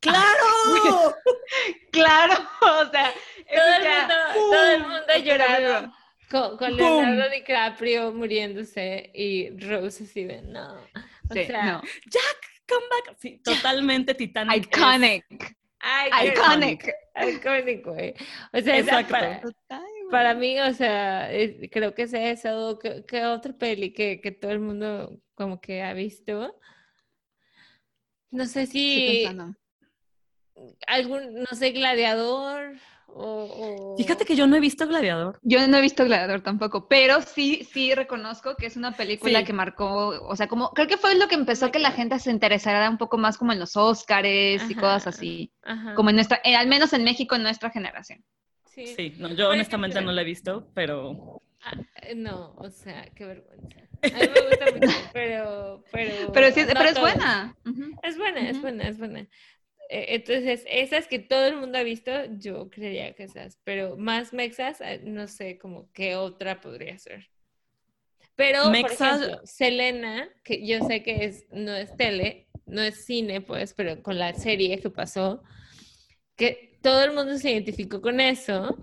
[0.00, 1.14] ¡Claro!
[1.90, 3.12] claro, o sea,
[3.54, 5.92] todo el, mundo, todo el mundo ha llorado
[6.30, 10.74] con, con Leonardo DiCaprio muriéndose y Rose así de no.
[11.30, 11.82] O sea, no.
[12.06, 13.16] Jack, come back.
[13.18, 14.66] Sí, totalmente Titanic.
[14.66, 15.56] Iconic.
[16.24, 16.94] Iconic.
[17.16, 18.14] Iconic, güey.
[18.52, 19.10] O sea, Exacto.
[19.10, 19.42] Para,
[20.10, 21.30] para, mí, o sea,
[21.70, 22.78] creo que es eso.
[22.78, 26.54] ¿Qué, qué otra peli que, que todo el mundo como que ha visto?
[28.30, 29.26] No sé si
[30.86, 32.76] algún, no sé, gladiador.
[33.10, 35.40] O, Fíjate que yo no he visto Gladiador.
[35.42, 39.52] Yo no he visto Gladiador tampoco, pero sí, sí reconozco que es una película que
[39.52, 42.88] marcó, o sea, como creo que fue lo que empezó que la gente se interesara
[42.88, 45.50] un poco más como en los Óscares y cosas así,
[45.96, 48.22] como en nuestra, eh, al menos en México en nuestra generación.
[48.66, 51.42] Sí, no, yo honestamente no la he visto, pero...
[51.62, 53.80] Ah, eh, no, o sea, qué vergüenza.
[54.02, 55.82] A mí me gusta mucho, pero...
[55.90, 57.56] Pero, pero, sí, pero es buena.
[58.04, 59.26] Es buena, es buena, es buena.
[59.88, 64.80] Entonces, esas que todo el mundo ha visto, yo creería que esas, pero más mexas,
[64.80, 67.30] eh, no sé como qué otra podría ser.
[68.34, 73.40] Pero, por ejemplo, Selena, que yo sé que es, no es tele, no es cine,
[73.40, 75.42] pues, pero con la serie que pasó,
[76.36, 78.76] que todo el mundo se identificó con eso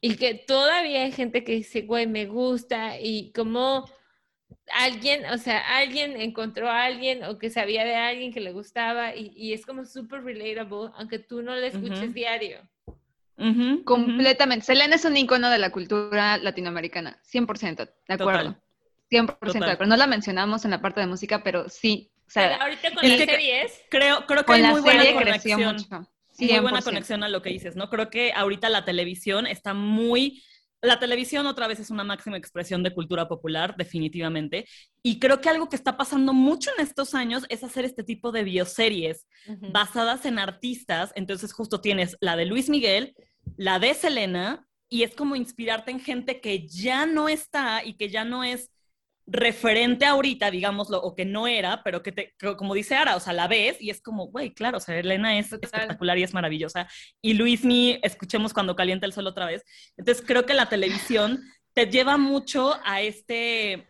[0.00, 3.84] y que todavía hay gente que dice, güey, me gusta y como
[4.74, 9.14] alguien, o sea, alguien encontró a alguien o que sabía de alguien que le gustaba
[9.14, 12.60] y, es como súper relatable, aunque tú no le escuches diario.
[13.84, 14.66] Completamente.
[14.66, 17.76] Selena es un icono de la cultura latinoamericana, 100%,
[18.08, 18.56] de acuerdo.
[19.10, 19.90] 100% de acuerdo.
[19.90, 22.10] No la mencionamos en la parte de música, pero sí.
[22.26, 23.82] O sea, ahorita con las series.
[23.88, 25.76] Creo, creo que hay muy buena conexión.
[26.38, 27.90] Muy buena conexión a lo que dices, ¿no?
[27.90, 30.42] Creo que ahorita la televisión está muy
[30.82, 34.66] la televisión otra vez es una máxima expresión de cultura popular, definitivamente.
[35.02, 38.32] Y creo que algo que está pasando mucho en estos años es hacer este tipo
[38.32, 39.26] de bioseries
[39.72, 41.12] basadas en artistas.
[41.14, 43.14] Entonces justo tienes la de Luis Miguel,
[43.56, 48.10] la de Selena, y es como inspirarte en gente que ya no está y que
[48.10, 48.70] ya no es
[49.32, 53.32] referente ahorita, digámoslo, o que no era, pero que te, como dice Ara, o sea,
[53.32, 56.86] la ves y es como, güey, claro, o sea, Elena es espectacular y es maravillosa.
[57.22, 59.64] Y Luismi, escuchemos cuando calienta el sol otra vez.
[59.96, 61.42] Entonces, creo que la televisión
[61.72, 63.88] te lleva mucho a este,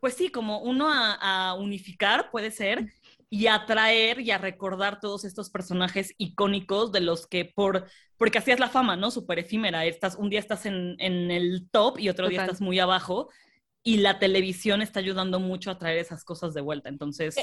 [0.00, 2.92] pues sí, como uno a, unificar, puede ser,
[3.30, 8.38] y a traer y a recordar todos estos personajes icónicos de los que por, porque
[8.38, 9.12] así es la fama, ¿no?
[9.12, 9.84] Súper efímera.
[9.84, 13.28] Estás, un día estás en, el top y otro día estás muy abajo
[13.82, 16.88] y la televisión está ayudando mucho a traer esas cosas de vuelta.
[16.88, 17.36] Entonces,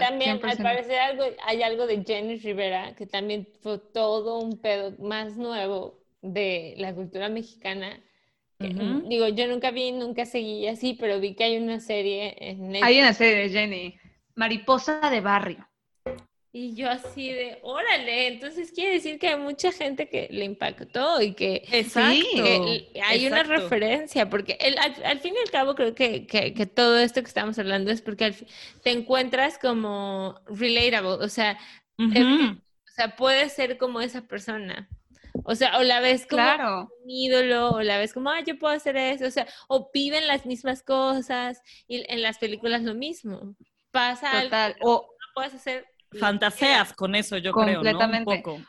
[0.00, 4.96] también al parecer algo, hay algo de Jenny Rivera que también fue todo un pedo
[4.98, 8.02] más nuevo de la cultura mexicana.
[8.58, 13.00] Digo, yo nunca vi, nunca seguí así, pero vi que hay una serie en Hay
[13.00, 13.98] una serie de Jenny,
[14.36, 15.68] Mariposa de Barrio.
[16.54, 21.22] Y yo así de, órale, entonces quiere decir que hay mucha gente que le impactó
[21.22, 21.62] y que,
[23.02, 24.58] hay una referencia, porque
[25.02, 28.34] al, fin y al cabo creo que, que, todo esto que estamos hablando es porque
[28.82, 31.58] te encuentras como relatable, o sea,
[31.98, 34.90] o sea, puedes ser como esa persona.
[35.44, 38.74] O sea, o la ves como un ídolo, o la ves como, ah, yo puedo
[38.74, 43.56] hacer eso, o sea, o viven las mismas cosas, y en las películas lo mismo.
[43.90, 44.76] Pasa Total.
[44.82, 45.86] o puedes hacer
[46.18, 47.98] fantaseas con eso, yo creo, ¿no?
[47.98, 48.60] Un poco.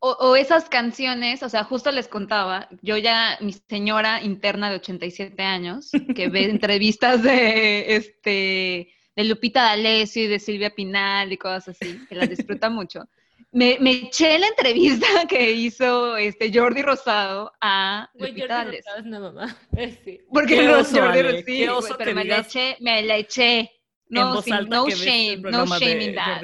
[0.00, 5.42] o, esas canciones, o sea, justo les contaba, yo ya, mi señora interna de 87
[5.42, 11.68] años, que ve entrevistas de, este, de Lupita D'Alessio y de Silvia Pinal y cosas
[11.68, 13.08] así, que las disfruta mucho.
[13.52, 18.92] Me, me, eché la entrevista que hizo este Jordi Rosado a Lupita D'Alessio.
[19.04, 19.56] mamá.
[20.04, 20.20] Sí.
[20.32, 23.70] Porque Jordi Rosado, pero me la eché, me la eché
[24.14, 26.42] no, no shame, no shame in that.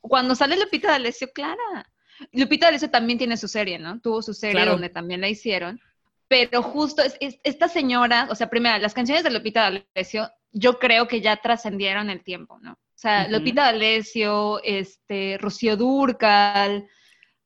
[0.00, 1.90] Cuando sale Lupita D'Alessio, Clara.
[2.32, 4.00] Lupita D'Alessio también tiene su serie, ¿no?
[4.00, 5.80] Tuvo su serie donde también la hicieron.
[6.28, 11.08] Pero justo es, esta señora, o sea, primero, las canciones de Lupita D'Alessio, yo creo
[11.08, 12.72] que ya trascendieron el tiempo, ¿no?
[12.72, 16.86] O sea, Lupita D'Alessio, este, Rocío Durcal,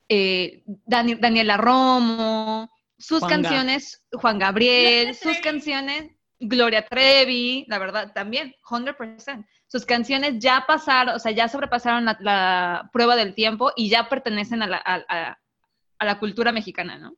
[0.08, 6.12] eh, Daniela Romo, sus canciones, Juan Gabriel, sus canciones,
[6.42, 9.46] Gloria Trevi, la verdad, también, 100%.
[9.66, 14.62] Sus canciones ya pasaron, o sea, ya sobrepasaron la, prueba del tiempo y ya pertenecen
[14.62, 17.14] a la, a, la cultura mexicana, ¿no?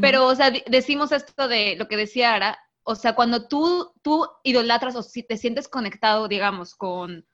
[0.00, 4.26] Pero, o sea, decimos esto de lo que decía Ara, o sea, cuando tú, tú
[4.42, 7.24] idolatras o si te sientes conectado, digamos, con,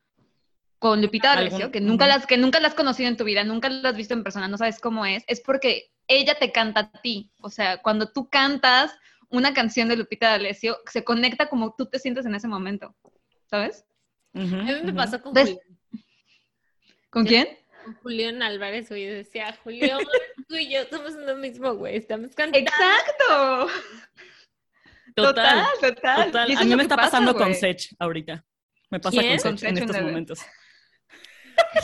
[0.78, 3.68] con Lupita D'Alessio, que nunca las que nunca la has conocido en tu vida, nunca
[3.68, 7.00] la has visto en persona, no sabes cómo es, es porque ella te canta a
[7.02, 7.30] ti.
[7.40, 8.92] O sea, cuando tú cantas
[9.30, 12.94] una canción de Lupita D'Alessio se conecta como tú te sientes en ese momento,
[13.46, 13.86] ¿sabes?
[14.34, 15.58] a mí me pasó con Julián.
[17.10, 17.48] ¿Con quién?
[17.84, 19.06] Con Julián Álvarez, güey.
[19.06, 19.98] Decía, Julián,
[20.48, 21.96] tú y yo somos lo mismo, güey.
[21.96, 22.58] Estamos cantando.
[22.58, 23.68] ¡Exacto!
[25.16, 26.26] Total, total.
[26.26, 26.56] total.
[26.56, 28.44] A mí me está pasando con Sech ahorita.
[28.90, 30.40] Me pasa con Sech en estos momentos.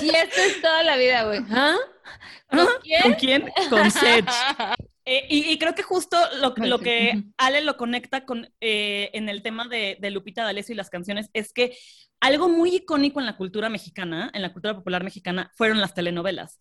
[0.01, 1.41] Y esto es toda la vida, güey.
[1.51, 1.77] ¿Ah?
[2.49, 3.03] ¿Con quién?
[3.03, 3.53] ¿Con quién?
[3.69, 4.25] Con Sech.
[5.09, 9.69] Eh, y, creo que justo lo, que Ale lo conecta con eh, en el tema
[9.69, 11.79] de, Lupita D'Alessio y las canciones es que
[12.19, 16.61] algo muy icónico en la cultura mexicana, en la cultura popular mexicana, fueron las telenovelas.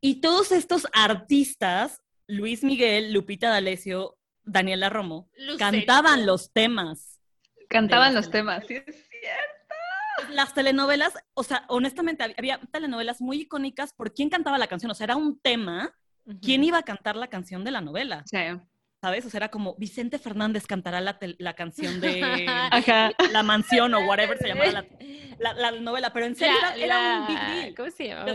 [0.00, 5.28] Y todos estos artistas, Luis Miguel, Lupita D'Alessio, Daniela Romo,
[5.58, 7.20] cantaban los temas.
[7.68, 10.32] Cantaban los temas, sí es cierto.
[10.34, 14.94] Las telenovelas, o sea, honestamente había telenovelas muy icónicas por quién cantaba la canción, o
[14.94, 15.94] sea, era un tema
[16.40, 18.22] ¿quién iba a cantar la canción de la novela?
[18.26, 18.38] Sí.
[19.00, 19.26] ¿Sabes?
[19.26, 22.20] O sea, era como Vicente Fernández cantará la, la canción de
[23.32, 24.84] La Mansión o whatever se llamaba
[25.38, 27.74] la, novela, pero en serio era, un big deal.
[27.74, 28.32] ¿Cómo se llamaba?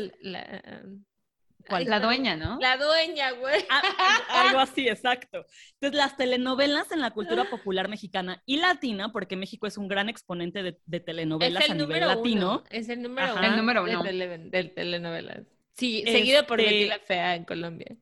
[1.69, 1.86] ¿Cuál?
[1.86, 2.58] La dueña, ¿no?
[2.60, 3.65] La dueña, güey.
[3.69, 5.45] Ah, algo así, exacto.
[5.73, 10.10] Entonces, las telenovelas en la cultura popular mexicana y latina, porque México es un gran
[10.10, 12.63] exponente de, telenovelas a nivel latino.
[12.69, 13.43] Es el número uno.
[13.43, 14.04] El número uno.
[14.04, 15.43] De, telenovelas.
[15.77, 17.95] Sí, seguido por Betty este, la Fea en Colombia.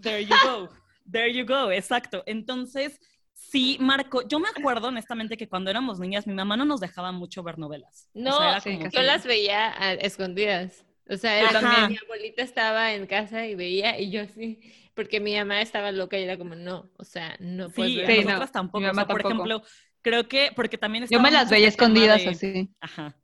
[0.00, 0.68] There you go.
[1.10, 2.22] There you go, exacto.
[2.26, 2.98] Entonces,
[3.32, 7.12] sí, Marco, yo me acuerdo honestamente que cuando éramos niñas, mi mamá no nos dejaba
[7.12, 8.08] mucho ver novelas.
[8.14, 10.84] No, yo las veía a escondidas.
[11.08, 14.60] O sea, mi abuelita estaba en casa y veía y yo sí,
[14.94, 18.24] porque mi mamá estaba loca y era como, no, o sea, no puedes ver.
[18.24, 18.80] nosotras tampoco.
[18.80, 19.62] Mi mamá Por ejemplo,
[20.00, 22.70] creo que, porque también Yo me las veía escondidas así.
[22.80, 23.14] Ajá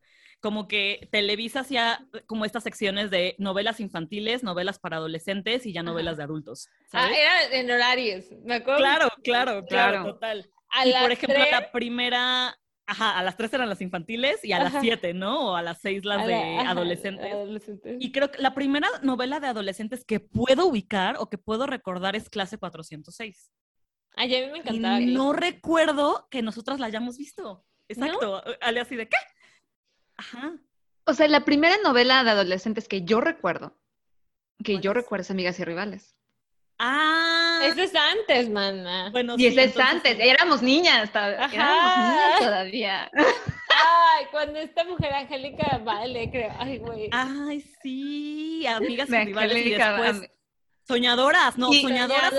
[0.40, 5.82] como que Televisa hacía como estas secciones de novelas infantiles, novelas para adolescentes y ya
[5.82, 6.68] novelas de adultos.
[6.92, 8.80] Ah, era en horarios, me acuerdo.
[8.80, 10.50] Claro, claro, claro, total.
[10.84, 14.80] y por ejemplo, la primera, ajá, a las tres eran las infantiles y a las
[14.80, 15.50] siete, ¿no?
[15.50, 17.30] O a las seis las de adolescentes.
[18.00, 22.16] Y creo que la primera novela de adolescentes que puedo ubicar o que puedo recordar
[22.16, 23.52] es Clase 406.
[24.16, 25.00] Ay, a mí me encantaba.
[25.00, 27.64] no recuerdo que nosotras la hayamos visto.
[27.88, 28.42] Exacto.
[28.60, 29.16] Ale así de qué.
[30.20, 30.52] Ajá.
[31.04, 33.74] O sea, la primera novela de adolescentes que yo recuerdo,
[34.62, 36.14] que yo recuerdo es Amigas y Rivales.
[36.78, 37.60] Ah.
[37.62, 39.08] Eso es antes, mana.
[39.10, 40.18] Bueno, y eso es antes.
[40.18, 43.10] Éramos niñas, éramos niñas todavía.
[43.14, 46.52] Ay, cuando esta mujer Angélica vale, creo.
[46.58, 47.08] Ay, güey.
[47.12, 50.30] Ay, sí, amigas y rivales y después...
[50.86, 52.34] Soñadoras, no, soñadoras.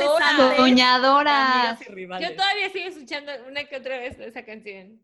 [0.58, 1.80] Soñadoras.
[1.80, 5.00] Yo todavía sigo escuchando una que otra vez esa canción.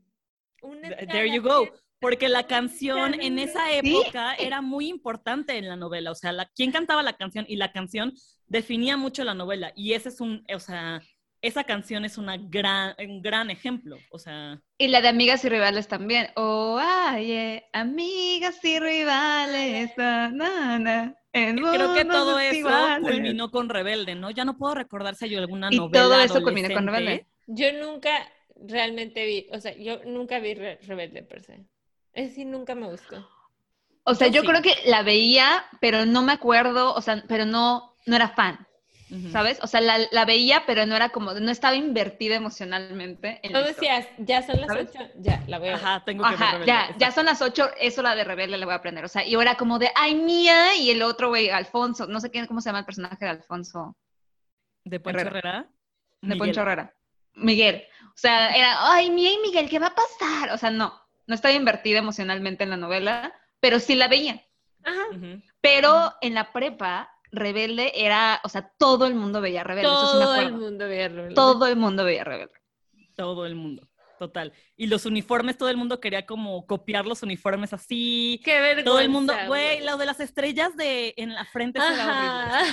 [1.10, 1.68] There you go.
[2.00, 6.12] Porque la canción en esa época era muy importante en la novela.
[6.12, 8.14] O sea, la, quién cantaba la canción y la canción
[8.46, 9.74] definía mucho la novela.
[9.76, 11.02] Y ese es un, o sea,
[11.42, 13.98] esa canción es una gran, un gran ejemplo.
[14.12, 14.62] O sea.
[14.78, 16.28] Y la de Amigas y Rivales también.
[16.36, 19.92] Oh, ay, Amigas y Rivales.
[21.32, 22.70] Creo que todo eso
[23.02, 24.32] culminó con Rebelde, ¿no?
[24.32, 25.88] Ya no puedo recordar si hay alguna novela.
[25.88, 27.28] Y todo eso culminó con Rebelde.
[27.48, 28.12] Yo nunca
[28.56, 31.66] realmente vi, o sea, yo nunca vi Rebelde per se.
[32.18, 33.30] Es decir, nunca me gustó.
[34.04, 37.94] O sea, yo, creo que la veía, pero no me acuerdo, o sea, pero no,
[38.08, 38.66] no era fan.
[39.32, 39.60] ¿Sabes?
[39.62, 43.40] O sea, la, veía, pero no era como, no estaba invertida emocionalmente.
[43.44, 45.76] En decías, ya son las ocho, ya la veo.
[45.76, 48.74] Ajá, tengo que Ajá, ya, ya son las ocho, eso la de Rebelde la voy
[48.74, 49.06] a aprender.
[49.06, 52.32] O sea, y ahora como de, ay, mía, y el otro güey, Alfonso, no sé
[52.32, 53.96] quién, cómo se llama el personaje de Alfonso.
[54.84, 55.70] ¿De Poncho Herrera?
[56.22, 56.96] De Poncho Herrera.
[57.36, 57.86] Miguel.
[58.08, 60.52] O sea, era, ay, mía y Miguel, ¿qué va a pasar?
[60.52, 64.44] O sea, no, no estaba invertida emocionalmente en la novela, pero sí la veía.
[64.84, 65.06] Ajá.
[65.62, 69.90] Pero en la prepa Rebelde era, o sea, todo el mundo veía Rebelde.
[69.90, 71.36] Todo el mundo veía Rebelde.
[71.36, 72.54] Todo el mundo veía Rebelde.
[73.16, 74.54] Todo el mundo, total.
[74.78, 78.40] Y los uniformes, todo el mundo quería como copiar los uniformes así.
[78.46, 78.86] Qué vergüenza.
[78.86, 82.64] Todo el mundo, güey, lo de las estrellas de en la frente se era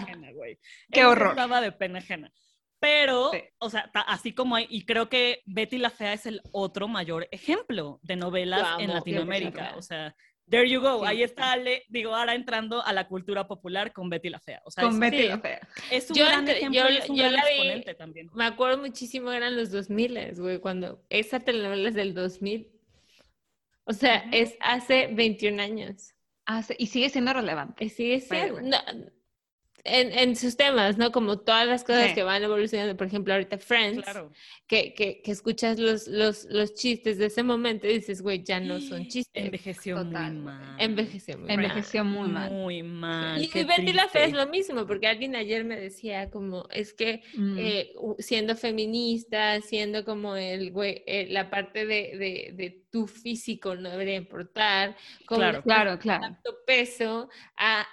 [0.00, 0.32] horrible.
[0.32, 0.58] güey.
[0.90, 1.30] Qué horror.
[1.30, 2.32] Estaba de pena ajena.
[2.80, 6.86] Pero, o sea, así como hay, y creo que Betty la Fea es el otro
[6.86, 9.74] mayor ejemplo de novelas en Latinoamérica.
[9.76, 10.14] O sea,
[10.48, 14.30] There you go, ahí está, le, digo, ahora entrando a la cultura popular con Betty
[14.30, 14.62] la Fea.
[14.64, 15.60] O sea, con Betty la Fea.
[15.90, 18.30] Es un gran ejemplo y es un gran exponente también.
[18.34, 22.66] Me acuerdo muchísimo, eran los 2000, güey, cuando esa telenovela es del 2000.
[23.84, 26.14] O sea, es hace 21 años.
[26.46, 27.84] Hace, y sigue siendo relevante.
[27.84, 28.58] Y sigue siendo
[29.88, 31.12] en, en, sus temas, ¿no?
[31.12, 34.04] Como todas las cosas que van evolucionando, por ejemplo, ahorita Friends,
[34.66, 38.60] que, que, que, escuchas los, los, los chistes de ese momento y dices, güey, ya
[38.60, 39.44] no son chistes.
[39.44, 40.76] Envejeció muy mal.
[40.78, 42.14] Envejeció muy Envejeció mal.
[42.14, 42.52] muy mal.
[42.52, 43.42] Muy mal.
[43.42, 47.22] Y, Betty la Fe es lo mismo, porque alguien ayer me decía como, es que
[47.34, 47.58] mm.
[47.58, 53.74] eh, siendo feminista, siendo como el, güey, eh, la parte de, de, de tu físico
[53.74, 56.22] no debería importar, como claro, claro, claro.
[56.22, 57.86] tanto peso a,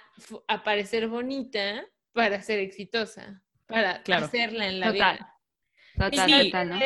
[0.48, 5.36] a, parecer bonita para ser exitosa, para hacerla en la vida.
[5.96, 6.78] Total, sí, total, ¿no?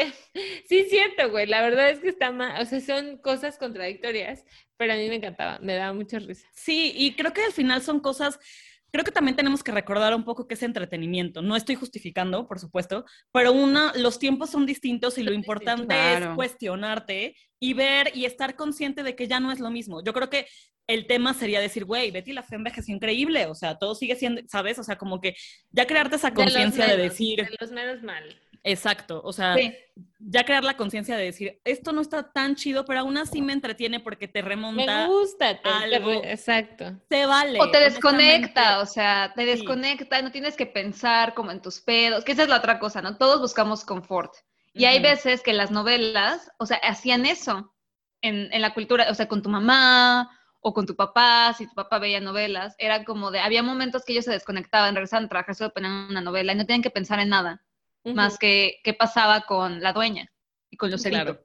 [0.68, 1.46] Sí, cierto, güey.
[1.46, 4.44] La verdad es que está mal, o sea, son cosas contradictorias,
[4.76, 6.48] pero a mí me encantaba, me daba mucha risa.
[6.52, 8.38] Sí, y creo que al final son cosas
[8.92, 11.42] creo que también tenemos que recordar un poco que es entretenimiento.
[11.42, 16.26] No estoy justificando, por supuesto, pero una, los tiempos son distintos y lo importante es
[16.34, 20.02] cuestionarte y ver y estar consciente de que ya no es lo mismo.
[20.02, 20.46] Yo creo que
[20.86, 24.42] el tema sería decir, güey, Betty la fe envejeció increíble, o sea, todo sigue siendo,
[24.48, 24.78] ¿sabes?
[24.78, 25.36] O sea, como que
[25.70, 27.38] ya crearte esa conciencia de, decir...
[27.44, 28.24] De los menos mal.
[28.62, 29.56] Exacto, o sea,
[30.18, 33.54] ya crear la conciencia de decir, esto no está tan chido, pero aún así me
[33.54, 35.06] entretiene porque te remonta.
[35.06, 36.22] Me gusta, algo.
[36.24, 37.00] exacto.
[37.08, 37.58] Te vale.
[37.58, 42.22] O te desconecta, o sea, te desconecta, no tienes que pensar como en tus pedos,
[42.22, 43.16] que esa es la otra cosa, ¿no?
[43.16, 44.34] Todos buscamos confort.
[44.74, 47.74] Y hay veces que las novelas, o sea, hacían eso
[48.20, 50.30] en, en la cultura, o sea, con tu mamá
[50.60, 54.12] o con tu papá, si tu papá veía novelas, era como de, había momentos que
[54.12, 57.18] ellos se desconectaban, regresaban a trabajar, solo ponían una novela y no tenían que pensar
[57.18, 57.62] en nada
[58.04, 60.30] más que qué pasaba con la dueña
[60.70, 61.44] y con los Claro,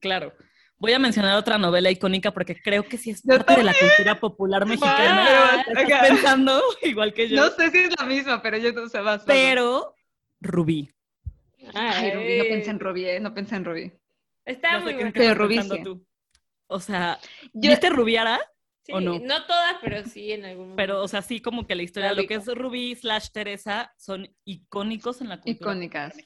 [0.00, 0.32] claro.
[0.80, 4.20] Voy a mencionar otra novela icónica porque creo que sí es parte de la cultura
[4.20, 5.64] popular mexicana.
[5.66, 7.36] Estás pensando igual que yo.
[7.36, 9.24] No sé si es la misma, pero yo no sé más.
[9.26, 9.94] Pero
[10.40, 10.88] Rubí.
[11.74, 13.20] Ay, Rubí, no pensé en Rubí, ¿eh?
[13.20, 13.92] no pensé en Rubí.
[14.44, 15.10] Está muy bueno.
[15.12, 15.60] Pero Rubí
[16.68, 17.18] O sea,
[17.52, 18.40] ¿viste Rubiara?
[18.88, 19.18] No?
[19.18, 20.76] no todas, pero sí en algún momento.
[20.76, 23.92] Pero, o sea, sí como que la historia, de lo que es Rubí slash Teresa
[23.96, 25.72] son icónicos en la cultura.
[25.72, 26.16] Icónicas.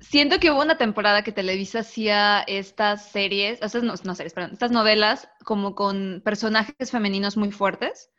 [0.00, 4.52] Siento que hubo una temporada que Televisa hacía estas series, estas no, no series, perdón,
[4.52, 8.10] estas novelas como con personajes femeninos muy fuertes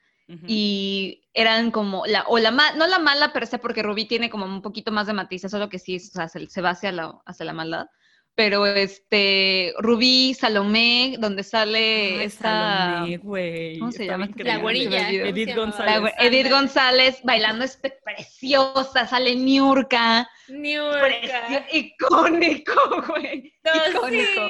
[0.48, 4.46] y eran como la o la no la mala per se porque Rubí tiene como
[4.46, 7.46] un poquito más de matices, solo que sí, o sea, se, va hacia la, hacia
[7.46, 7.88] la maldad,
[8.36, 12.94] pero este, Rubí, Salomé, donde sale esta...
[12.94, 13.80] Salomé, güey.
[13.80, 14.30] ¿Cómo se llama?
[14.38, 15.10] La güerilla.
[15.10, 16.14] Edith González.
[16.18, 20.30] Edith González bailando es preciosa, sale Niurka.
[20.48, 21.68] Niurka.
[21.72, 23.54] Icónico, güey.
[23.90, 24.42] Icónico.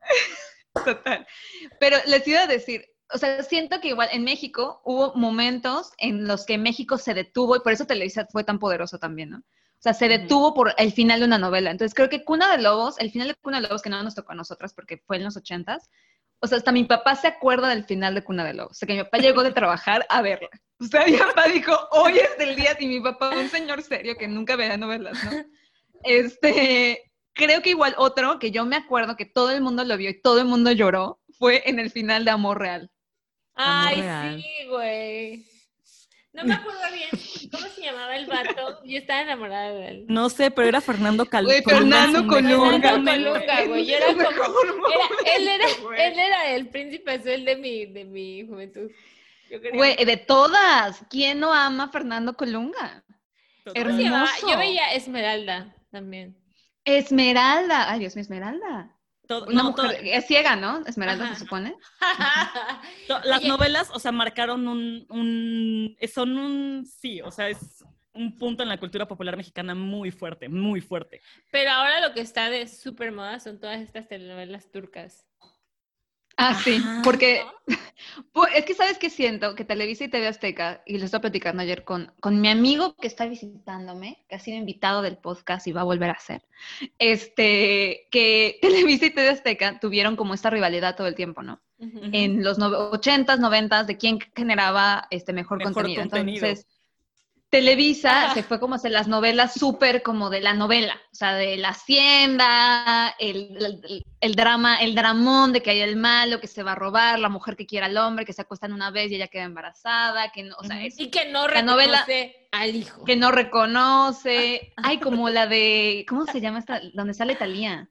[0.84, 1.26] Total.
[1.78, 6.26] Pero les iba a decir, o sea, siento que igual en México hubo momentos en
[6.26, 9.42] los que México se detuvo y por eso Televisa fue tan poderoso también, ¿no?
[9.80, 11.70] O sea, se detuvo por el final de una novela.
[11.70, 14.14] Entonces creo que Cuna de Lobos, el final de Cuna de Lobos que no nos
[14.14, 15.88] tocó a nosotras porque fue en los ochentas,
[16.38, 18.72] o sea, hasta mi papá se acuerda del final de Cuna de Lobos.
[18.72, 20.50] O sea, que mi papá llegó de trabajar a verla.
[20.80, 24.16] O sea, mi papá dijo, hoy es el día, y mi papá, un señor serio
[24.18, 25.30] que nunca veía novelas, ¿no?
[26.02, 30.10] Este, creo que igual otro que yo me acuerdo que todo el mundo lo vio
[30.10, 32.90] y todo el mundo lloró fue en el final de Amor Real.
[33.54, 35.46] Ay, sí, güey.
[36.32, 38.84] No me acuerdo bien cómo se llamaba el vato.
[38.84, 40.04] Yo estaba enamorada de él.
[40.08, 42.92] No sé, pero era Fernando Cal Güey, Fernando Colunga.
[42.92, 43.86] Fernando Colunga, güey.
[43.86, 44.28] Yo era como.
[44.28, 48.90] Era, él, era, él era el príncipe azul de mi, de mi juventud.
[49.72, 51.04] Güey, de todas.
[51.10, 53.02] ¿Quién no ama a Fernando Colunga?
[53.74, 54.48] Hermoso.
[54.48, 56.36] Yo veía Esmeralda también.
[56.84, 57.90] Esmeralda.
[57.90, 58.96] Ay, Dios mío, Esmeralda.
[59.46, 60.84] Una mujer es ciega, ¿no?
[60.86, 61.76] Esmeralda se supone.
[63.24, 68.62] Las novelas, o sea, marcaron un, un, son un, sí, o sea, es un punto
[68.62, 71.20] en la cultura popular mexicana muy fuerte, muy fuerte.
[71.50, 75.26] Pero ahora lo que está de súper moda son todas estas telenovelas turcas.
[76.42, 77.42] Ah, sí, porque
[78.56, 81.84] es que sabes que siento que Televisa y TV Azteca, y lo estaba platicando ayer
[81.84, 85.82] con, con mi amigo que está visitándome, que ha sido invitado del podcast y va
[85.82, 86.42] a volver a ser,
[86.98, 91.60] este, que Televisa y TV Azteca tuvieron como esta rivalidad todo el tiempo, ¿no?
[91.78, 96.02] En los 80s, 90s, de quién generaba este mejor, contenido.
[96.02, 96.66] Entonces,
[97.50, 101.34] Televisa se fue como a hacer las novelas súper como de la novela, o sea,
[101.34, 106.62] de la hacienda, el, el, drama, el dramón de que hay el malo que se
[106.62, 109.16] va a robar, la mujer que quiere al hombre, que se acuestan una vez y
[109.16, 113.04] ella queda embarazada, que no, o sea, y que no reconoce al hijo.
[113.04, 114.72] Que no reconoce.
[114.76, 116.80] Hay como la de, ¿cómo se llama esta?
[116.94, 117.90] Donde sale Talía.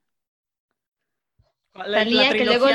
[1.74, 2.68] Talía, que luego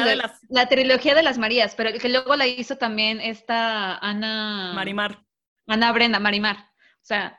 [0.51, 5.25] la trilogía de las Marías, pero que luego la hizo también esta Ana Marimar.
[5.67, 6.74] Ana Brenda, Marimar.
[7.05, 7.39] O sea,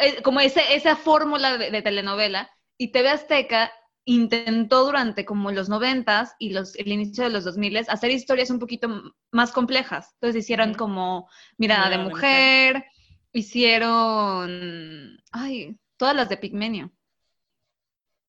[0.00, 3.70] eh, como ese, esa fórmula de, telenovela, y TV Azteca
[4.06, 8.48] intentó durante como los noventas y los, el inicio de los dos miles hacer historias
[8.48, 10.14] un poquito más complejas.
[10.14, 11.28] Entonces hicieron como
[11.58, 12.86] Mirada, de, mujer,
[13.32, 16.90] hicieron, ay, todas las de Pigmenio.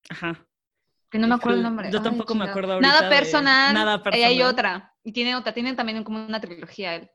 [0.10, 0.46] Ajá.
[1.10, 1.90] Que no me acuerdo el nombre.
[1.90, 2.92] Yo tampoco me acuerdo ahorita.
[2.92, 3.74] Nada personal.
[3.74, 4.30] nada personal.
[4.30, 4.94] Hay otra.
[5.04, 5.54] Y tiene otra.
[5.54, 7.10] Tienen también como una trilogía él.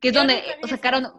[0.00, 1.12] Que es donde sacaron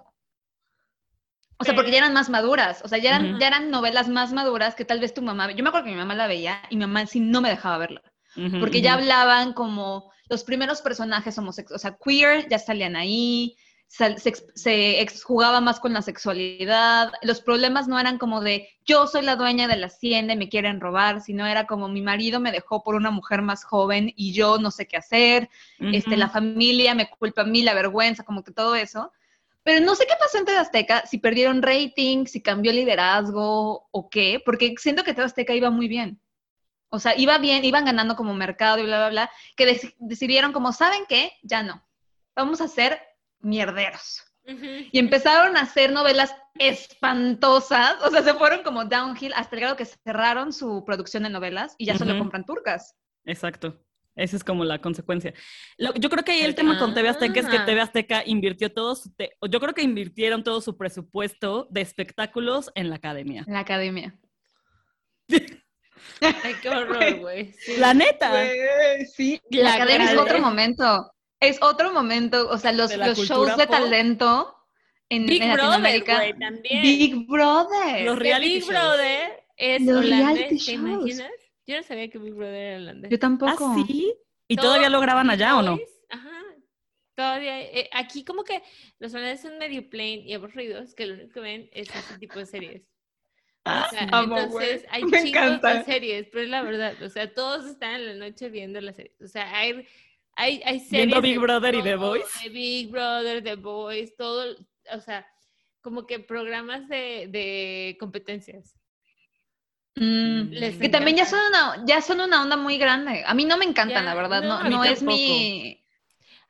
[1.57, 4.33] o sea, porque ya eran más maduras, o sea, ya eran, ya eran novelas más
[4.33, 6.75] maduras que tal vez tu mamá, yo me acuerdo que mi mamá la veía y
[6.75, 8.01] mi mamá sí no me dejaba verla,
[8.59, 13.55] porque ya hablaban como los primeros personajes homosexuales, o sea, queer, ya salían ahí,
[13.87, 14.17] se,
[14.55, 19.35] se jugaba más con la sexualidad, los problemas no eran como de yo soy la
[19.35, 22.83] dueña de la hacienda y me quieren robar, sino era como mi marido me dejó
[22.83, 25.49] por una mujer más joven y yo no sé qué hacer,
[25.79, 29.11] este, la familia me culpa a mí, la vergüenza, como que todo eso.
[29.66, 34.09] Pero no sé qué pasó en TV Azteca, si perdieron rating, si cambió liderazgo o
[34.11, 36.22] qué, porque siento que TV Azteca iba muy bien.
[36.89, 40.72] O sea, iba bien, iban ganando como mercado y bla, bla, bla, que decidieron como,
[40.72, 41.32] ¿saben qué?
[41.41, 41.84] Ya no.
[42.36, 43.01] Vamos a ser
[43.39, 44.24] mierderos.
[44.91, 49.76] Y empezaron a hacer novelas espantosas, o sea, se fueron como downhill hasta el grado
[49.76, 52.95] que cerraron su producción de novelas y ya solo compran turcas.
[53.26, 53.84] Exacto.
[54.16, 55.34] Esa es como la consecuencia.
[55.78, 58.95] yo creo que ahí el tema con TV Azteca es que TV Azteca invirtió todo
[58.95, 59.13] su,
[59.49, 63.43] yo creo que invirtieron todo su presupuesto de espectáculos en la academia.
[63.45, 64.18] En la academia.
[66.22, 67.53] Ay, qué horror, güey.
[67.78, 68.47] La neta.
[69.13, 69.41] sí.
[69.49, 71.11] La, academia es otro momento.
[71.39, 72.47] Es otro momento.
[72.49, 74.55] O sea, los, los shows de talento
[75.09, 76.03] en, Big Brother,
[76.39, 76.82] también.
[76.82, 78.05] Big Brother.
[78.05, 80.01] Los reality Big Brother es los
[80.66, 81.32] ¿te imaginas?
[81.68, 83.11] Yo no sabía que Big Brother era holandés.
[83.11, 83.74] Yo tampoco.
[83.76, 84.13] ¿Ah, sí?
[84.47, 85.80] ¿Y todavía lo graban allá o no?
[86.09, 86.41] Ajá.
[87.16, 88.61] Todavía, eh, aquí como que
[88.99, 92.38] los holandeses son medio plain y aburridos, que lo único que ven es ese tipo
[92.38, 92.84] de series.
[93.68, 98.20] Ah, entonces hay chingos de series, pero es la verdad, o sea, todos están en
[98.20, 99.20] la noche viendo las series.
[99.22, 99.88] O sea, hay,
[100.36, 101.07] hay, hay series.
[101.07, 102.49] Viendo Big Brother y The Voice.
[102.49, 104.55] Big Brother, The Voice, todo,
[104.93, 105.26] o sea,
[105.82, 108.76] como que programas de, de competencias.
[109.97, 113.23] Mm, que también ya son, una, ya son una onda muy grande.
[113.25, 114.43] A mí no me encantan, la verdad.
[114.43, 115.81] No, no, es mi.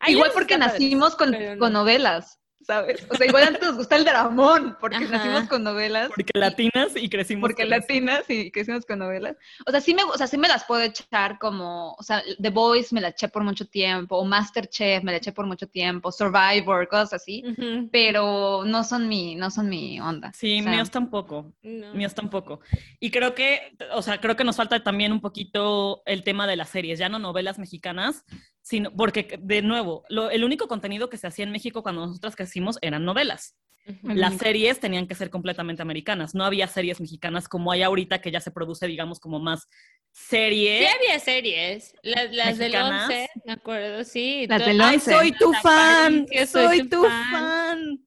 [0.08, 2.40] Igual porque nacimos con, con, novelas.
[2.66, 3.06] ¿Sabes?
[3.10, 6.10] O sea, igual antes nos gusta el dramón, porque nacimos con novelas.
[6.10, 9.36] Porque latinas y crecimos Porque latinas y crecimos con novelas.
[9.66, 12.50] O sea, sí me, o sea, sí me las puedo echar como, o sea, The
[12.50, 16.12] Voice me la eché por mucho tiempo, o Masterchef me la eché por mucho tiempo,
[16.12, 17.44] Survivor, cosas así,
[17.92, 20.32] pero no son mi, no son mi onda.
[20.34, 22.62] Sí, míos tampoco, míos tampoco.
[23.00, 26.56] Y creo que, o sea, creo que nos falta también un poquito el tema de
[26.56, 28.26] las series, ya no novelas mexicanas,
[28.66, 32.80] sino porque, de nuevo, el único contenido que se hacía en México cuando nosotras crecimos
[32.82, 33.56] eran novelas.
[34.02, 36.34] Las series tenían que ser completamente americanas.
[36.34, 39.70] No había series mexicanas como hay ahorita que ya se produce, digamos, como más
[40.12, 40.80] series.
[40.80, 41.94] Sí había series.
[42.02, 44.48] Las, las del 11, me acuerdo, sí.
[44.50, 45.12] Las del 11.
[45.12, 46.26] soy tu fan.
[46.48, 48.04] Soy, tu fan.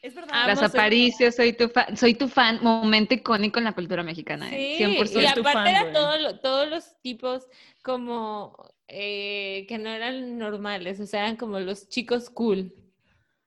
[0.00, 0.46] Es verdad.
[0.46, 1.94] Las Aparicio, soy tu fan.
[1.94, 2.60] Soy tu fan.
[2.62, 4.48] Momento icónico en la cultura mexicana.
[4.50, 4.78] ¿eh?
[4.78, 5.20] 100%.
[5.20, 5.92] Y aparte era
[6.40, 7.46] todos los tipos
[7.82, 12.72] como eh, que no eran normales, o sea, eran como los chicos cool.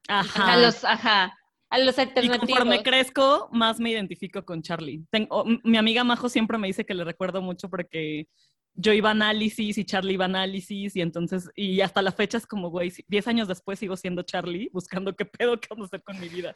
[0.10, 0.54] Ajá.
[0.54, 1.38] A los, ajá.
[1.70, 2.50] A los alternativos.
[2.50, 5.06] Y conforme crezco, más me identifico con Charlie.
[5.10, 8.28] Tengo, mi amiga Majo siempre me dice que le recuerdo mucho porque
[8.74, 12.38] yo iba a análisis y Charlie iba a análisis y entonces, y hasta la fecha
[12.38, 15.88] es como, güey, 10 años después sigo siendo Charlie, buscando qué pedo, qué vamos a
[15.88, 16.54] hacer con mi vida.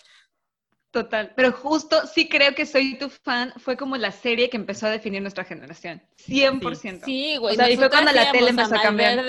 [0.92, 4.88] Total, pero justo sí creo que Soy tu fan fue como la serie que empezó
[4.88, 7.06] a definir nuestra generación, 100%.
[7.06, 7.54] Sí, güey.
[7.54, 9.24] O sea, y fue cuando la tele empezó a, cambiar.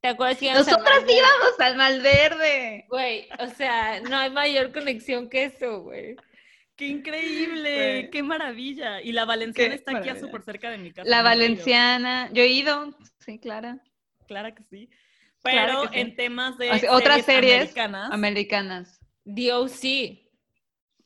[0.00, 2.86] ¿Te acuerdas que Nosotras íbamos al Malverde.
[2.88, 6.16] Güey, o sea, no hay mayor conexión que eso, güey.
[6.76, 8.08] ¡Qué increíble!
[8.10, 9.00] ¡Qué maravilla!
[9.02, 11.08] Y la Valenciana está aquí súper cerca de mi casa.
[11.08, 13.78] La Valenciana, yo he ido, sí, Clara.
[14.26, 14.88] Clara que sí.
[15.42, 18.12] Pero en temas de otras series americanas.
[18.12, 19.00] americanas.
[19.24, 20.21] DOC.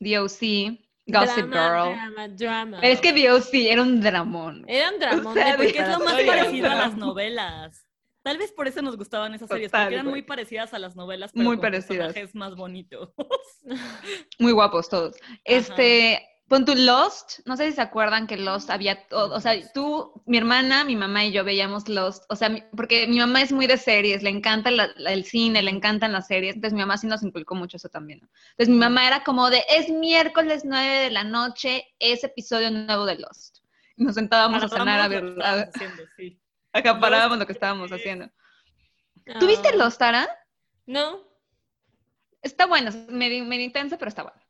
[0.00, 1.92] DOC, Gossip Girl.
[1.94, 2.80] Drama, drama.
[2.80, 4.64] es que DOC era un dramón.
[4.68, 5.34] Era un dramón.
[5.56, 7.86] porque es lo más parecido a las novelas.
[8.22, 11.30] Tal vez por eso nos gustaban esas series, porque eran muy parecidas a las novelas,
[11.32, 12.08] pero muy parecidas.
[12.08, 13.14] personajes más bonitos.
[14.40, 15.14] muy guapos todos.
[15.44, 20.22] Este, Pon tu Lost, no sé si se acuerdan que Lost había, o, sea, tú,
[20.26, 23.66] mi hermana, mi mamá y yo veíamos Lost, o sea, porque mi mamá es muy
[23.66, 27.24] de series, le encanta el cine, le encantan las series, entonces mi mamá sí nos
[27.24, 28.20] inculcó mucho eso también,
[28.50, 33.06] Entonces mi mamá era como de, es miércoles 9 de la noche, ese episodio nuevo
[33.06, 33.58] de Lost.
[33.96, 35.34] Y nos sentábamos a cenar a ver,
[36.16, 36.38] sí.
[36.72, 38.30] acaparábamos lo que estábamos haciendo.
[39.40, 39.76] ¿Tuviste ah.
[39.76, 40.28] Lost, Tara?
[40.84, 41.26] No.
[42.40, 44.45] Está bueno, medio, medio intenso, pero está bueno.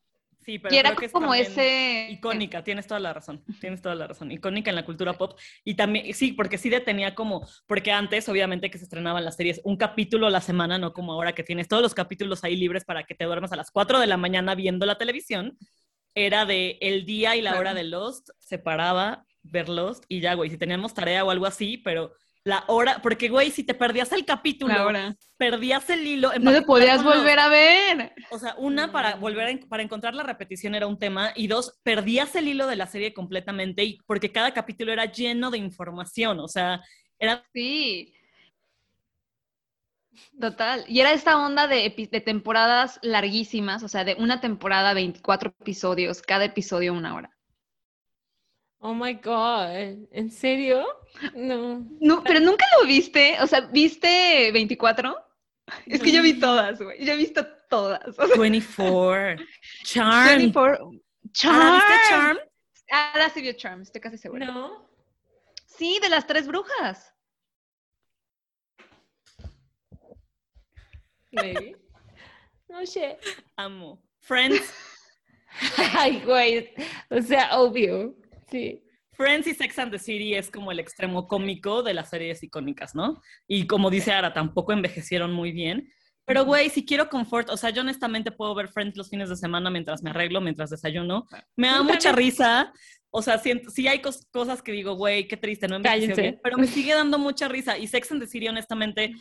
[0.47, 4.07] Sí, pero creo que es como ese icónica, tienes toda la razón, tienes toda la
[4.07, 5.37] razón, icónica en la cultura pop.
[5.65, 9.61] Y también sí, porque sí detenía como porque antes obviamente que se estrenaban las series
[9.65, 12.85] un capítulo a la semana, no como ahora que tienes todos los capítulos ahí libres
[12.85, 15.59] para que te duermas a las 4 de la mañana viendo la televisión,
[16.15, 20.35] era de el día y la hora de Lost, se paraba ver Lost y ya,
[20.35, 22.13] güey, si teníamos tarea o algo así, pero
[22.47, 24.73] la hora, porque güey, si te perdías el capítulo,
[25.37, 26.31] perdías el hilo.
[26.39, 28.15] no te podías volver a ver.
[28.31, 32.37] O sea, una para volver para encontrar la repetición era un tema y dos, perdías
[32.37, 36.47] el hilo de la serie completamente y porque cada capítulo era lleno de información, o
[36.47, 36.81] sea,
[37.19, 38.15] era Sí.
[40.41, 40.85] Total.
[40.87, 46.23] Y era esta onda de, de temporadas larguísimas, o sea, de una temporada, 24 episodios,
[46.23, 47.36] cada episodio una hora.
[48.89, 50.87] Oh my God, ¿en serio?
[51.35, 51.85] No.
[51.99, 53.37] No, pero nunca lo viste.
[53.41, 55.13] O sea, ¿viste 24?
[55.87, 57.05] Es que yo vi todas, güey.
[57.05, 58.17] Yo he visto todas.
[58.39, 59.45] 24.
[59.83, 60.29] Charm.
[60.29, 60.91] 24.
[61.33, 61.75] Charm.
[61.75, 62.39] ¿Viste Charm?
[62.93, 64.47] Ahora sí vio Charm, estoy casi segura.
[64.47, 64.89] No.
[65.67, 67.13] Sí, de las tres brujas.
[71.33, 71.77] Maybe.
[72.69, 73.19] No sé.
[73.57, 74.01] Amo.
[74.21, 74.73] Friends.
[75.99, 76.73] Ay, güey.
[77.11, 78.15] O sea, obvio.
[78.51, 78.83] Sí.
[79.13, 82.95] Friends y Sex and the City es como el extremo cómico de las series icónicas,
[82.95, 83.23] ¿no?
[83.49, 85.91] Y como dice Ara, tampoco envejecieron muy bien.
[86.27, 89.37] Pero, güey, si quiero confort, o sea, yo honestamente puedo ver Friends los fines de
[89.37, 91.27] semana mientras me arreglo, mientras desayuno.
[91.55, 92.73] Me da mucha risa.
[93.11, 96.67] O sea, sí, hay cosas que digo, güey, qué triste, no envejeció bien, pero me
[96.67, 97.79] sigue dando mucha risa.
[97.79, 99.15] Y Sex and the City, honestamente,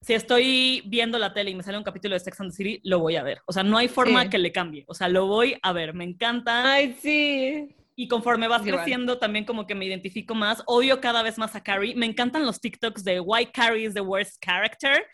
[0.00, 2.80] si estoy viendo la tele y me sale un capítulo de Sex and the City,
[2.84, 3.42] lo voy a ver.
[3.46, 4.84] O sea, no hay forma que le cambie.
[4.86, 5.92] O sea, lo voy a ver.
[5.92, 6.72] Me encanta.
[6.72, 7.76] Ay, sí.
[7.94, 10.62] Y conforme vas creciendo, también como que me identifico más.
[10.66, 11.94] Odio cada vez más a Carrie.
[11.94, 15.06] Me encantan los TikToks de Why Carrie is the worst character.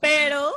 [0.00, 0.52] Pero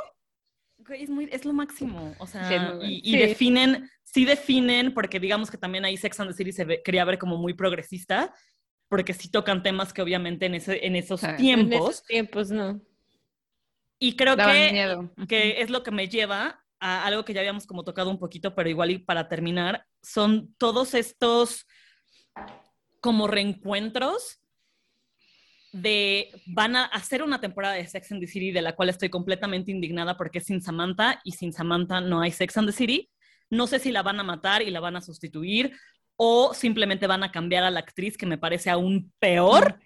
[0.90, 2.14] es, muy, es lo máximo.
[2.18, 6.52] O sea, y, definen, sí definen, porque digamos que también ahí Sex and the City
[6.52, 8.34] se quería ver como muy progresista,
[8.88, 11.72] porque sí tocan temas que obviamente en, ese, en esos tiempos.
[11.72, 12.80] En esos tiempos, no.
[14.00, 17.84] Y creo que, que es lo que me lleva a algo que ya habíamos como
[17.84, 21.66] tocado un poquito, pero igual y para terminar, son todos estos
[23.00, 24.38] como reencuentros
[25.72, 29.08] de van a hacer una temporada de Sex and the City de la cual estoy
[29.08, 33.10] completamente indignada porque es sin Samantha y sin Samantha no hay Sex and the City.
[33.48, 35.72] No sé si la van a matar y la van a sustituir
[36.16, 39.80] o simplemente van a cambiar a la actriz que me parece aún peor.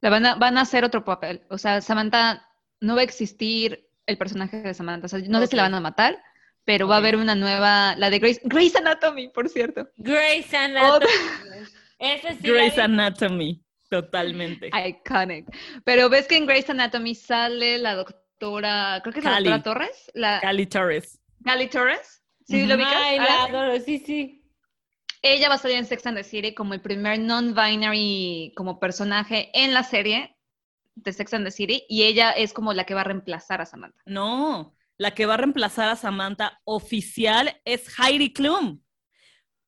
[0.00, 1.42] La van a, van a hacer otro papel.
[1.50, 2.48] O sea, Samantha
[2.80, 5.06] no va a existir el personaje de Samantha.
[5.06, 6.22] O sea, no sé si la van a matar,
[6.66, 9.88] pero va a haber una nueva, la de Grace, Grace Anatomy, por cierto.
[9.96, 11.06] Grace Anatomy.
[12.42, 13.62] Grace Anatomy.
[13.88, 14.70] Totalmente.
[14.74, 15.46] Iconic.
[15.84, 20.10] Pero ves que en Grey's Anatomy sale la doctora, creo que es la doctora Torres.
[20.14, 20.40] La...
[20.40, 21.20] Cali Torres.
[21.44, 22.22] Cali Torres.
[22.44, 22.94] ¿Sí lo ubicas?
[22.96, 24.42] Ay, la adoro, sí, sí.
[25.22, 29.50] Ella va a salir en Sex and the City como el primer non-binary como personaje
[29.54, 30.36] en la serie
[30.94, 33.66] de Sex and the City y ella es como la que va a reemplazar a
[33.66, 34.00] Samantha.
[34.06, 38.80] No, la que va a reemplazar a Samantha oficial es Heidi Klum.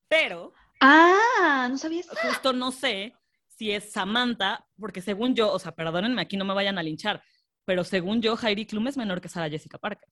[0.09, 0.53] Pero...
[0.81, 2.13] Ah, no sabía eso.
[2.23, 3.15] Justo no sé
[3.49, 7.23] si es Samantha, porque según yo, o sea, perdónenme, aquí no me vayan a linchar,
[7.65, 10.09] pero según yo, Heidi Klum es menor que Sara Jessica Parker.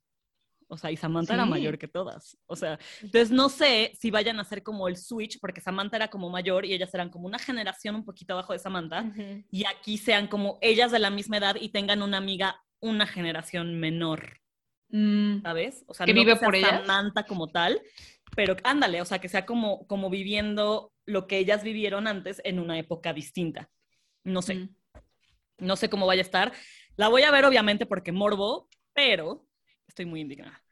[0.68, 2.36] O sea, y Samantha era mayor que todas.
[2.46, 6.08] O sea, entonces no sé si vayan a hacer como el switch, porque Samantha era
[6.08, 9.04] como mayor y ellas eran como una generación un poquito abajo de Samantha,
[9.50, 13.78] y aquí sean como ellas de la misma edad y tengan una amiga una generación
[13.78, 14.40] menor.
[14.96, 15.42] Mm.
[15.42, 15.84] ¿Sabes?
[15.88, 16.80] O sea, que vive por ella.
[16.80, 17.82] Samantha como tal,
[18.34, 22.58] pero ándale, o sea, que sea como, como viviendo lo que ellas vivieron antes en
[22.58, 23.68] una época distinta.
[24.24, 24.54] No sé.
[24.54, 24.74] Mm.
[25.58, 26.52] No sé cómo vaya a estar.
[26.96, 29.46] La voy a ver, obviamente, porque morbo, pero
[29.86, 30.62] estoy muy indignada.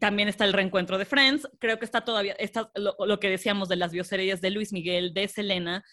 [0.00, 1.48] También está el reencuentro de Friends.
[1.60, 5.28] Creo que está todavía, está lo, que decíamos de las bioseries de Luis Miguel, de
[5.28, 5.84] Selena,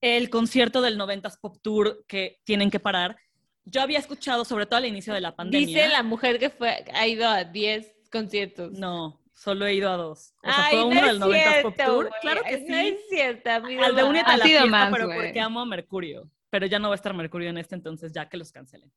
[0.00, 3.18] el concierto del 90s Pop Tour que tienen que parar.
[3.70, 5.66] Yo había escuchado, sobre todo al inicio de la pandemia.
[5.66, 8.72] Dice la mujer que fue, ha ido a 10 conciertos.
[8.72, 10.34] No, Solo he ido a dos.
[10.42, 12.10] O sea, fue uno del 90 Pop Tour.
[12.20, 12.64] Claro que sí.
[12.66, 16.28] No es cierto, Al de Únete a la fiesta, más, pero porque amo a Mercurio.
[16.50, 18.92] Pero ya no va a estar Mercurio en este, entonces ya que los cancelen.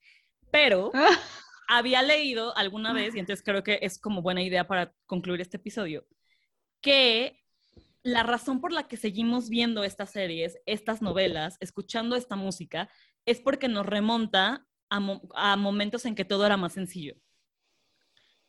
[0.50, 0.92] Pero
[1.68, 5.58] había leído alguna vez, y entonces creo que es como buena idea para concluir este
[5.58, 6.08] episodio,
[6.82, 7.46] que
[8.02, 12.90] la razón por la que seguimos viendo estas series, estas novelas, escuchando esta música,
[13.26, 17.16] es porque nos remonta a momentos en que todo era más sencillo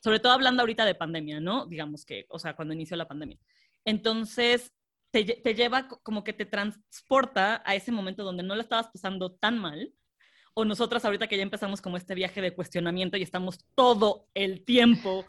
[0.03, 1.67] sobre todo hablando ahorita de pandemia, ¿no?
[1.67, 3.39] Digamos que, o sea, cuando inició la pandemia.
[3.85, 4.73] Entonces,
[5.13, 9.59] te, lleva como que te transporta a ese momento donde no lo estabas pasando tan
[9.59, 9.93] mal,
[10.55, 14.65] o nosotras ahorita que ya empezamos como este viaje de cuestionamiento y estamos todo el
[14.65, 15.25] tiempo,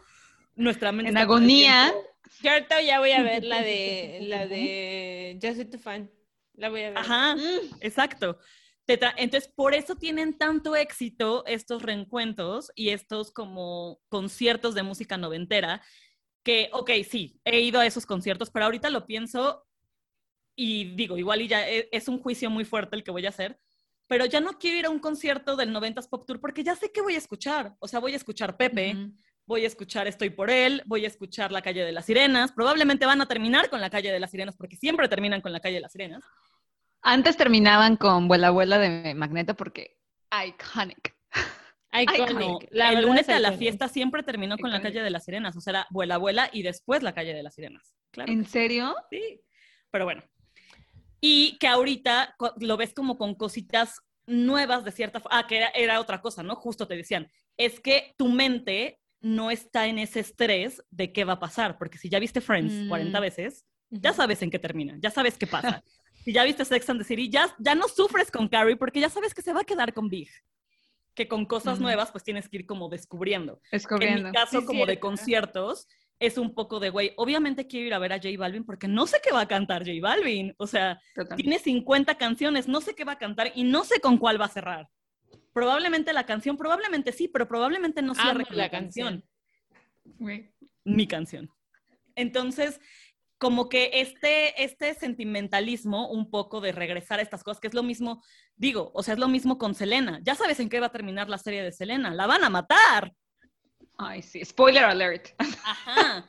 [0.56, 1.10] nuestra mente...
[1.10, 1.92] En agonía.
[2.28, 6.10] Cierto, ya voy a ver la de, la de Just Soy Tu Fan.
[6.54, 6.98] La voy a ver.
[6.98, 7.76] Ajá, mm.
[7.80, 8.38] exacto.
[8.86, 15.82] Entonces, por eso tienen tanto éxito estos reencuentros y estos como conciertos de música noventera,
[16.42, 19.64] que, ok, sí, he ido a esos conciertos, pero ahorita lo pienso
[20.54, 23.30] y digo, igual y ya e, es un juicio muy fuerte el que voy a
[23.30, 23.58] hacer,
[24.06, 26.92] pero ya no quiero ir a un concierto del 90s Pop Tour porque ya sé
[26.92, 27.74] qué voy a escuchar.
[27.78, 28.94] O sea, voy a escuchar Pepe,
[29.46, 33.06] voy a escuchar Estoy por él, voy a escuchar La Calle de las Sirenas, probablemente
[33.06, 35.76] van a terminar con La Calle de las Sirenas porque siempre terminan con La Calle
[35.76, 36.22] de las Sirenas.
[37.06, 39.98] Antes terminaban con Vuela Abuela de Magneto porque
[40.32, 41.14] iconic.
[41.92, 42.68] Iconic.
[42.72, 45.70] el lunes a la fiesta siempre terminó con la calle de las sirenas, o sea,
[45.70, 47.94] era Vuela Abuela y después la calle de las sirenas.
[48.10, 48.96] Claro ¿En serio?
[49.10, 49.42] Sí.
[49.90, 50.22] Pero bueno.
[51.20, 55.38] Y que ahorita lo ves como con cositas nuevas de cierta forma.
[55.38, 56.56] Ah, que era, otra cosa, ¿no?
[56.56, 61.34] Justo te decían, es que tu mente no está en ese estrés de qué va
[61.34, 63.22] a pasar, porque si ya viste Friends 40 mm.
[63.22, 65.82] veces, ya sabes en qué termina, ya sabes qué pasa.
[66.24, 69.10] si ya viste Sex and the City, ya, ya no sufres con Carrie porque ya
[69.10, 70.30] sabes que se va a quedar con Big.
[71.14, 73.60] Que con cosas nuevas, pues tienes que ir como descubriendo.
[73.70, 74.20] Descubriendo.
[74.20, 75.86] En mi caso, como de conciertos,
[76.18, 79.06] es un poco de, güey, obviamente quiero ir a ver a J Balvin porque no
[79.06, 80.54] sé qué va a cantar J Balvin.
[80.56, 81.00] O sea,
[81.36, 84.46] tiene 50 canciones, no sé qué va a cantar y no sé con cuál va
[84.46, 84.88] a cerrar.
[85.52, 89.24] Probablemente la canción, probablemente sí, pero probablemente no cierre con la, canción.
[90.84, 91.50] Mi canción.
[92.16, 92.80] Entonces,
[93.44, 97.82] como que este, este sentimentalismo un poco de regresar a estas cosas, que es lo
[97.82, 98.24] mismo,
[98.56, 100.18] digo, o sea, es lo mismo con Selena.
[100.22, 103.12] Ya sabes en qué va a terminar la serie de Selena, la van a matar.
[103.98, 105.28] Ay, sí, spoiler alert.
[105.36, 106.26] Ajá.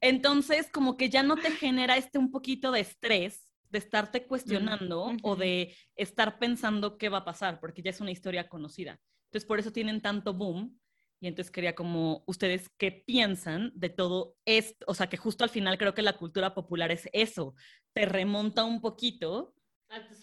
[0.00, 5.12] Entonces, como que ya no te genera este un poquito de estrés de estarte cuestionando
[5.22, 8.98] o de estar pensando qué va a pasar, porque ya es una historia conocida.
[9.26, 10.80] Entonces, por eso tienen tanto boom
[11.24, 15.48] y entonces quería como ustedes qué piensan de todo esto, o sea, que justo al
[15.48, 17.54] final creo que la cultura popular es eso,
[17.94, 19.54] te remonta un poquito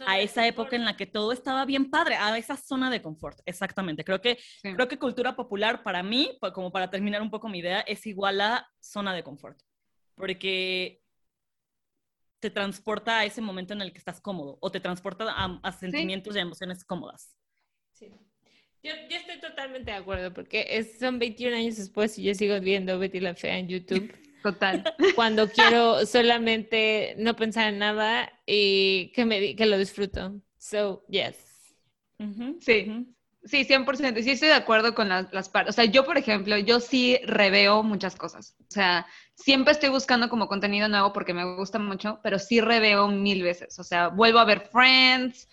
[0.05, 3.39] a esa época en la que todo estaba bien padre, a esa zona de confort,
[3.45, 4.03] exactamente.
[4.03, 7.81] Creo que, creo que cultura popular para mí, como para terminar un poco mi idea,
[7.81, 9.59] es igual a zona de confort,
[10.13, 11.01] porque
[12.39, 16.35] te transporta a ese momento en el que estás cómodo o te transporta a, sentimientos
[16.35, 17.35] y emociones cómodas.
[18.83, 22.59] Yo, yo, estoy totalmente de acuerdo porque es, son 21 años después y yo sigo
[22.59, 24.11] viendo Betty la Fea en YouTube.
[24.43, 24.95] Total.
[25.15, 30.41] Cuando quiero solamente no pensar en nada y que, me, que lo disfruto.
[30.57, 31.37] So, yes.
[32.59, 33.05] Sí.
[33.43, 34.19] Sí, 100%.
[34.19, 35.73] Y sí estoy de acuerdo con las, las partes.
[35.73, 38.55] O sea, yo, por ejemplo, yo sí reveo muchas cosas.
[38.59, 43.07] O sea, siempre estoy buscando como contenido nuevo porque me gusta mucho, pero sí reveo
[43.07, 43.79] mil veces.
[43.79, 45.49] O sea, vuelvo a ver Friends.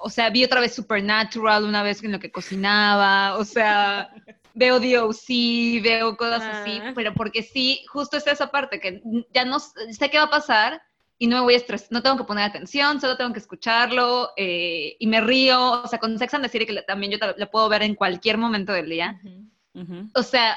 [0.00, 3.36] O sea, vi otra vez Supernatural una vez en lo que cocinaba.
[3.36, 4.10] O sea,
[4.54, 6.80] veo DOC, veo cosas así.
[6.82, 6.92] Ah.
[6.94, 10.82] Pero porque sí, justo es esa parte que ya no sé qué va a pasar
[11.18, 14.30] y no me voy a estresar, no tengo que poner atención, solo tengo que escucharlo
[14.36, 15.82] eh, y me río.
[15.82, 18.38] O sea, con Sex and the City, que también yo la puedo ver en cualquier
[18.38, 19.20] momento del día.
[20.14, 20.56] O sea,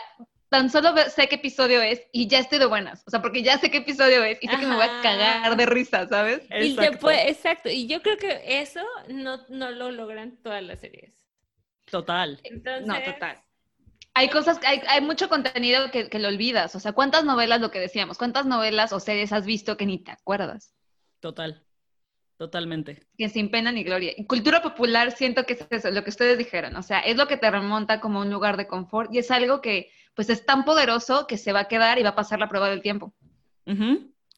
[0.54, 3.04] tan solo sé qué episodio es y ya estoy de buenas.
[3.08, 5.58] O sea, porque ya sé qué episodio es y sé que me voy a cagar
[5.58, 6.42] de risa, ¿sabes?
[6.52, 7.12] Exacto.
[7.12, 7.70] Y exacto.
[7.70, 11.12] Y yo creo que eso no, no lo logran todas las series.
[11.90, 12.40] Total.
[12.86, 13.42] no, total
[14.16, 16.76] hay cosas, hay, hay mucho contenido que, que, lo olvidas.
[16.76, 19.98] O sea, ¿cuántas novelas, lo que decíamos, cuántas novelas o series has visto que ni
[19.98, 20.72] te acuerdas?
[21.20, 21.63] Total,
[22.44, 23.04] totalmente.
[23.18, 24.12] Que sin pena ni gloria.
[24.18, 26.76] Y cultura popular siento que es eso, lo que ustedes dijeron.
[26.76, 29.62] O sea, es lo que te remonta como un lugar de confort y es algo
[29.62, 32.50] que pues es tan poderoso que se va a quedar y va a pasar la
[32.50, 33.14] prueba del tiempo.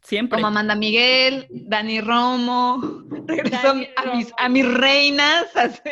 [0.03, 0.37] Siempre.
[0.37, 2.79] Como Amanda Miguel, Dani Romo,
[3.25, 5.47] regresó a, mis, a mis reinas.
[5.55, 5.79] Así.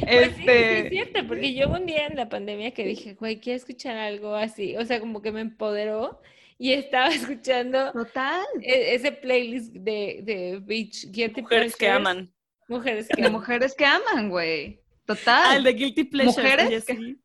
[0.00, 3.38] pues sí, este es cierto, porque yo un día en la pandemia que dije, güey,
[3.38, 6.20] quiero escuchar algo así, o sea, como que me empoderó
[6.58, 8.44] y estaba escuchando Total.
[8.60, 12.32] E, ese playlist de, de Beach Guilty Mujeres que aman.
[12.68, 13.32] Mujeres que aman.
[13.32, 14.82] Mujeres que aman, güey.
[15.06, 15.42] Total.
[15.46, 16.42] Ah, el de Guilty Pleasure.
[16.64, 17.16] Mujeres que...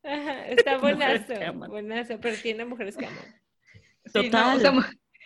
[0.49, 1.33] está buenazo,
[1.67, 3.41] buenazo, pero tiene mujeres que aman.
[4.13, 4.85] Total.